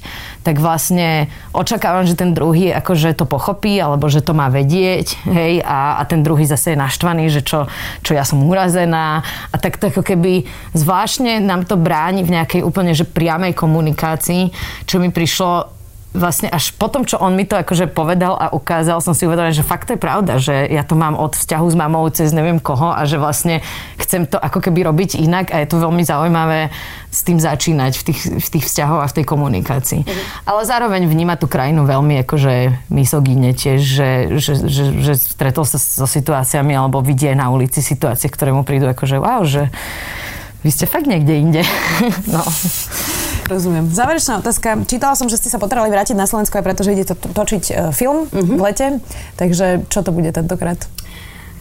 tak 0.41 0.57
vlastne 0.57 1.29
očakávam, 1.53 2.09
že 2.09 2.17
ten 2.17 2.33
druhý 2.33 2.74
akože 2.74 3.13
to 3.13 3.29
pochopí, 3.29 3.77
alebo 3.77 4.09
že 4.09 4.25
to 4.25 4.33
má 4.33 4.50
vedieť, 4.50 5.21
hej, 5.29 5.62
a, 5.62 6.01
a 6.01 6.03
ten 6.09 6.25
druhý 6.25 6.50
zase 6.50 6.74
je 6.74 6.81
naštvaný, 6.81 7.29
že 7.29 7.45
čo, 7.45 7.69
čo 8.01 8.17
ja 8.17 8.25
som 8.25 8.41
urazená. 8.41 9.21
A 9.53 9.55
tak 9.62 9.77
to 9.77 9.93
ako 9.93 10.01
keby 10.01 10.50
zvláštne 10.74 11.38
nám 11.45 11.69
to 11.69 11.77
bráni 11.77 12.25
v 12.25 12.33
nejakej 12.33 12.62
úplne 12.65 12.97
že 12.97 13.05
priamej 13.05 13.53
komunikácii, 13.53 14.50
čo 14.89 14.97
mi 14.97 15.13
prišlo 15.13 15.76
vlastne 16.17 16.50
až 16.50 16.74
potom, 16.74 17.05
čo 17.05 17.21
on 17.21 17.38
mi 17.38 17.45
to 17.45 17.53
akože 17.53 17.88
povedal 17.93 18.33
a 18.36 18.50
ukázal, 18.51 19.00
som 19.00 19.13
si 19.13 19.29
uvedomila, 19.29 19.53
že 19.53 19.63
fakt 19.63 19.88
to 19.88 19.95
je 19.95 20.01
pravda, 20.01 20.41
že 20.41 20.65
ja 20.67 20.81
to 20.81 20.97
mám 20.97 21.13
od 21.13 21.38
vzťahu 21.38 21.65
s 21.69 21.75
mamou 21.77 22.03
cez 22.09 22.33
neviem 22.33 22.57
koho 22.57 22.89
a 22.89 23.05
že 23.05 23.21
vlastne 23.21 23.62
chcem 24.01 24.25
to 24.25 24.41
ako 24.41 24.59
keby 24.59 24.83
robiť 24.89 25.21
inak 25.21 25.53
a 25.53 25.62
je 25.62 25.67
to 25.69 25.77
veľmi 25.77 26.01
zaujímavé 26.01 26.74
s 27.13 27.21
tým 27.24 27.38
začínať 27.39 27.93
v 28.01 28.03
tých, 28.12 28.21
v 28.41 28.47
tých 28.57 28.65
vzťahoch 28.67 29.01
a 29.06 29.08
v 29.08 29.15
tej 29.21 29.25
komunikácii. 29.30 30.01
Mhm. 30.03 30.21
Ale 30.49 30.62
zároveň 30.65 31.06
vníma 31.06 31.38
tú 31.38 31.45
krajinu 31.45 31.86
veľmi 31.86 32.25
akože 32.25 32.89
misogíne 32.89 33.53
tiež, 33.53 33.80
že, 33.80 34.10
že, 34.41 34.53
že, 34.65 34.84
že 34.99 35.13
stretol 35.15 35.63
sa 35.63 35.77
so 35.77 36.10
situáciami 36.10 36.73
alebo 36.73 36.99
vidie 37.06 37.32
na 37.38 37.53
ulici 37.53 37.80
situácie, 37.86 38.27
ktoré 38.27 38.51
mu 38.51 38.65
prídu 38.65 38.89
akože 38.89 39.21
wow, 39.21 39.45
že 39.45 39.69
vy 40.65 40.69
ste 40.73 40.89
fakt 40.89 41.06
niekde 41.06 41.34
inde. 41.38 41.62
no. 42.34 42.41
Rozumiem. 43.47 43.88
Záverečná 43.88 44.43
otázka. 44.43 44.83
Čítala 44.83 45.15
som, 45.15 45.31
že 45.31 45.39
ste 45.39 45.47
sa 45.47 45.55
potrebovali 45.55 45.88
vrátiť 45.88 46.19
na 46.19 46.27
Slovensko 46.27 46.60
aj 46.60 46.65
preto, 46.67 46.83
že 46.83 46.93
idete 46.99 47.15
to, 47.15 47.31
točiť 47.31 47.63
e, 47.71 47.73
film 47.95 48.27
uh-huh. 48.27 48.60
v 48.60 48.62
lete. 48.62 48.88
Takže 49.39 49.88
čo 49.88 50.03
to 50.03 50.12
bude 50.12 50.27
tentokrát? 50.36 50.83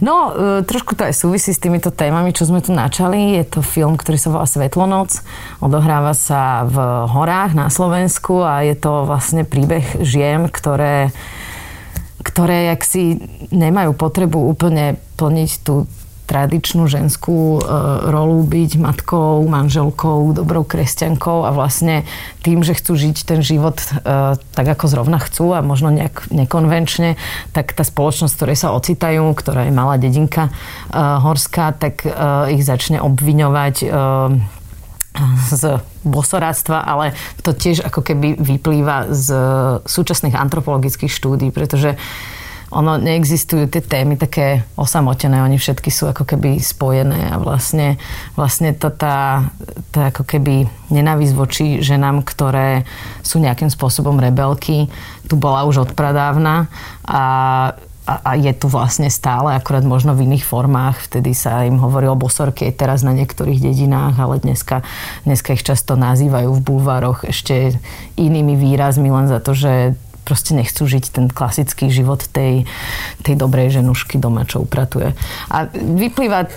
No, 0.02 0.34
e, 0.34 0.66
trošku 0.66 0.98
to 0.98 1.06
aj 1.06 1.14
súvisí 1.14 1.54
s 1.54 1.62
týmito 1.62 1.94
témami, 1.94 2.34
čo 2.34 2.44
sme 2.44 2.58
tu 2.58 2.74
načali. 2.74 3.38
Je 3.38 3.46
to 3.46 3.62
film, 3.62 3.94
ktorý 3.94 4.18
sa 4.18 4.34
volá 4.34 4.50
Svetlonoc. 4.50 5.14
Odohráva 5.62 6.10
sa 6.12 6.66
v 6.66 6.76
horách 7.06 7.54
na 7.54 7.70
Slovensku 7.70 8.42
a 8.42 8.66
je 8.66 8.74
to 8.74 9.06
vlastne 9.06 9.46
príbeh 9.46 10.02
žien, 10.02 10.50
ktoré 10.50 11.14
ktoré 12.26 12.74
jak 12.74 12.82
si 12.82 13.22
nemajú 13.54 13.94
potrebu 13.94 14.50
úplne 14.50 14.98
plniť 15.14 15.50
tú 15.62 15.86
tradičnú 16.26 16.90
ženskú 16.90 17.58
e, 17.58 17.60
rolu 18.10 18.42
byť 18.42 18.70
matkou, 18.82 19.46
manželkou, 19.46 20.34
dobrou 20.34 20.66
kresťankou 20.66 21.46
a 21.46 21.54
vlastne 21.54 22.02
tým, 22.42 22.66
že 22.66 22.74
chcú 22.74 22.98
žiť 22.98 23.16
ten 23.22 23.40
život 23.40 23.78
e, 23.78 24.34
tak, 24.36 24.66
ako 24.66 24.90
zrovna 24.90 25.22
chcú 25.22 25.54
a 25.54 25.62
možno 25.62 25.94
nejak 25.94 26.28
nekonvenčne, 26.34 27.14
tak 27.54 27.72
tá 27.72 27.86
spoločnosť, 27.86 28.34
ktorej 28.34 28.58
sa 28.58 28.74
ocitajú, 28.74 29.22
ktorá 29.38 29.70
je 29.70 29.72
malá 29.72 29.96
dedinka 29.96 30.50
e, 30.50 30.52
horská, 30.98 31.72
tak 31.78 32.02
ich 32.50 32.62
začne 32.66 32.98
obviňovať 32.98 33.86
z 35.48 35.62
bosoráctva, 36.04 36.84
ale 36.84 37.16
to 37.40 37.56
tiež 37.56 37.82
ako 37.86 38.04
keby 38.04 38.36
vyplýva 38.36 39.10
z 39.14 39.28
súčasných 39.88 40.36
antropologických 40.36 41.12
štúdí, 41.12 41.48
pretože 41.54 41.96
ono 42.70 42.98
neexistujú 42.98 43.70
tie 43.70 43.82
témy 43.82 44.18
také 44.18 44.66
osamotené, 44.74 45.38
oni 45.42 45.54
všetky 45.54 45.90
sú 45.90 46.10
ako 46.10 46.26
keby 46.26 46.58
spojené 46.58 47.30
a 47.30 47.38
vlastne, 47.38 47.94
vlastne 48.34 48.74
to 48.74 48.90
tá, 48.90 49.46
tá 49.94 50.10
ako 50.10 50.26
keby 50.26 50.66
nenávisť 50.90 51.34
voči 51.34 51.66
ženám, 51.78 52.26
ktoré 52.26 52.82
sú 53.22 53.38
nejakým 53.38 53.70
spôsobom 53.70 54.18
rebelky, 54.18 54.90
tu 55.30 55.38
bola 55.38 55.62
už 55.66 55.90
odpradávna 55.90 56.66
a 57.06 57.22
a, 58.06 58.38
je 58.38 58.54
tu 58.54 58.70
vlastne 58.70 59.10
stále, 59.10 59.50
akorát 59.58 59.82
možno 59.82 60.14
v 60.14 60.30
iných 60.30 60.46
formách. 60.46 61.10
Vtedy 61.10 61.34
sa 61.34 61.66
im 61.66 61.82
hovorilo 61.82 62.14
bosorky 62.14 62.70
aj 62.70 62.78
teraz 62.78 63.00
na 63.02 63.10
niektorých 63.10 63.58
dedinách, 63.58 64.14
ale 64.14 64.38
dneska, 64.38 64.86
dneska 65.26 65.58
ich 65.58 65.66
často 65.66 65.98
nazývajú 65.98 66.54
v 66.54 66.64
búvaroch 66.64 67.26
ešte 67.26 67.74
inými 68.14 68.54
výrazmi, 68.54 69.10
len 69.10 69.26
za 69.26 69.42
to, 69.42 69.58
že 69.58 69.98
proste 70.26 70.58
nechcú 70.58 70.82
žiť 70.82 71.14
ten 71.14 71.30
klasický 71.30 71.86
život 71.94 72.26
tej, 72.26 72.66
tej 73.22 73.34
dobrej 73.38 73.78
ženušky 73.78 74.18
doma, 74.18 74.42
čo 74.42 74.66
upratuje. 74.66 75.14
A 75.54 75.70
vyplýva 75.70 76.50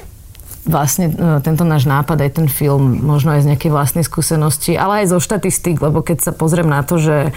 vlastne 0.67 1.09
e, 1.09 1.13
tento 1.41 1.63
náš 1.63 1.87
nápad, 1.87 2.19
aj 2.19 2.31
ten 2.35 2.47
film, 2.51 2.99
možno 2.99 3.33
aj 3.33 3.47
z 3.47 3.49
nejakej 3.55 3.71
vlastnej 3.71 4.05
skúsenosti, 4.05 4.75
ale 4.75 5.03
aj 5.03 5.15
zo 5.15 5.19
štatistík, 5.23 5.79
lebo 5.79 6.03
keď 6.03 6.29
sa 6.29 6.31
pozriem 6.35 6.67
na 6.67 6.83
to, 6.83 6.99
že, 6.99 7.31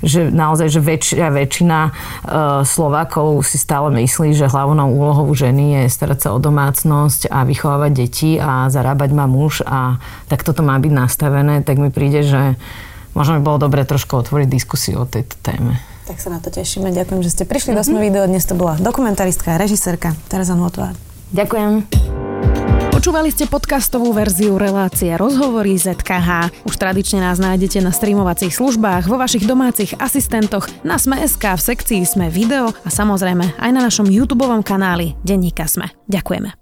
že 0.00 0.32
naozaj, 0.32 0.72
že 0.72 0.80
väčšia 0.80 1.28
väčšina 1.30 1.78
uh, 1.86 1.92
Slovákov 2.66 3.44
si 3.44 3.60
stále 3.60 3.92
myslí, 4.02 4.32
že 4.32 4.50
hlavnou 4.50 4.88
úlohou 4.88 5.28
ženy 5.36 5.84
je 5.86 5.94
starať 5.94 6.18
sa 6.26 6.28
o 6.34 6.42
domácnosť 6.42 7.28
a 7.28 7.44
vychovávať 7.44 7.92
deti 7.92 8.30
a 8.40 8.66
zarábať 8.72 9.10
má 9.14 9.30
muž 9.30 9.62
a 9.62 10.02
tak 10.26 10.42
toto 10.42 10.64
má 10.64 10.74
byť 10.80 10.92
nastavené, 10.92 11.60
tak 11.62 11.78
mi 11.78 11.92
príde, 11.92 12.26
že 12.26 12.58
možno 13.12 13.38
by 13.38 13.42
bolo 13.42 13.58
dobre 13.62 13.84
trošku 13.84 14.16
otvoriť 14.18 14.48
diskusiu 14.48 15.02
o 15.02 15.06
tejto 15.08 15.36
téme. 15.40 15.80
Tak 16.08 16.18
sa 16.18 16.34
na 16.34 16.42
to 16.42 16.50
tešíme. 16.50 16.90
Ďakujem, 16.90 17.20
že 17.22 17.30
ste 17.30 17.44
prišli 17.46 17.72
mm-hmm. 17.72 17.86
do 17.86 17.88
Sme 17.88 17.98
video. 18.02 18.22
Dnes 18.26 18.44
to 18.44 18.58
bola 18.58 18.74
dokumentaristka 18.76 19.54
a 19.54 19.60
režisérka 19.60 20.18
Teresa 20.26 20.58
Nvotová. 20.58 20.92
Ďakujem. 21.32 21.88
Počúvali 23.02 23.34
ste 23.34 23.50
podcastovú 23.50 24.14
verziu 24.14 24.54
relácie 24.62 25.10
Rozhovory 25.18 25.74
ZKH. 25.74 26.54
Už 26.62 26.74
tradične 26.78 27.18
nás 27.18 27.42
nájdete 27.42 27.82
na 27.82 27.90
streamovacích 27.90 28.54
službách, 28.54 29.10
vo 29.10 29.18
vašich 29.18 29.42
domácich 29.42 29.98
asistentoch, 29.98 30.70
na 30.86 31.02
Sme.sk, 31.02 31.42
v 31.42 31.58
sekcii 31.58 32.06
Sme 32.06 32.30
video 32.30 32.70
a 32.70 32.88
samozrejme 32.94 33.58
aj 33.58 33.70
na 33.74 33.80
našom 33.82 34.06
YouTube 34.06 34.46
kanáli 34.62 35.18
Denníka 35.26 35.66
Sme. 35.66 35.90
Ďakujeme. 36.06 36.61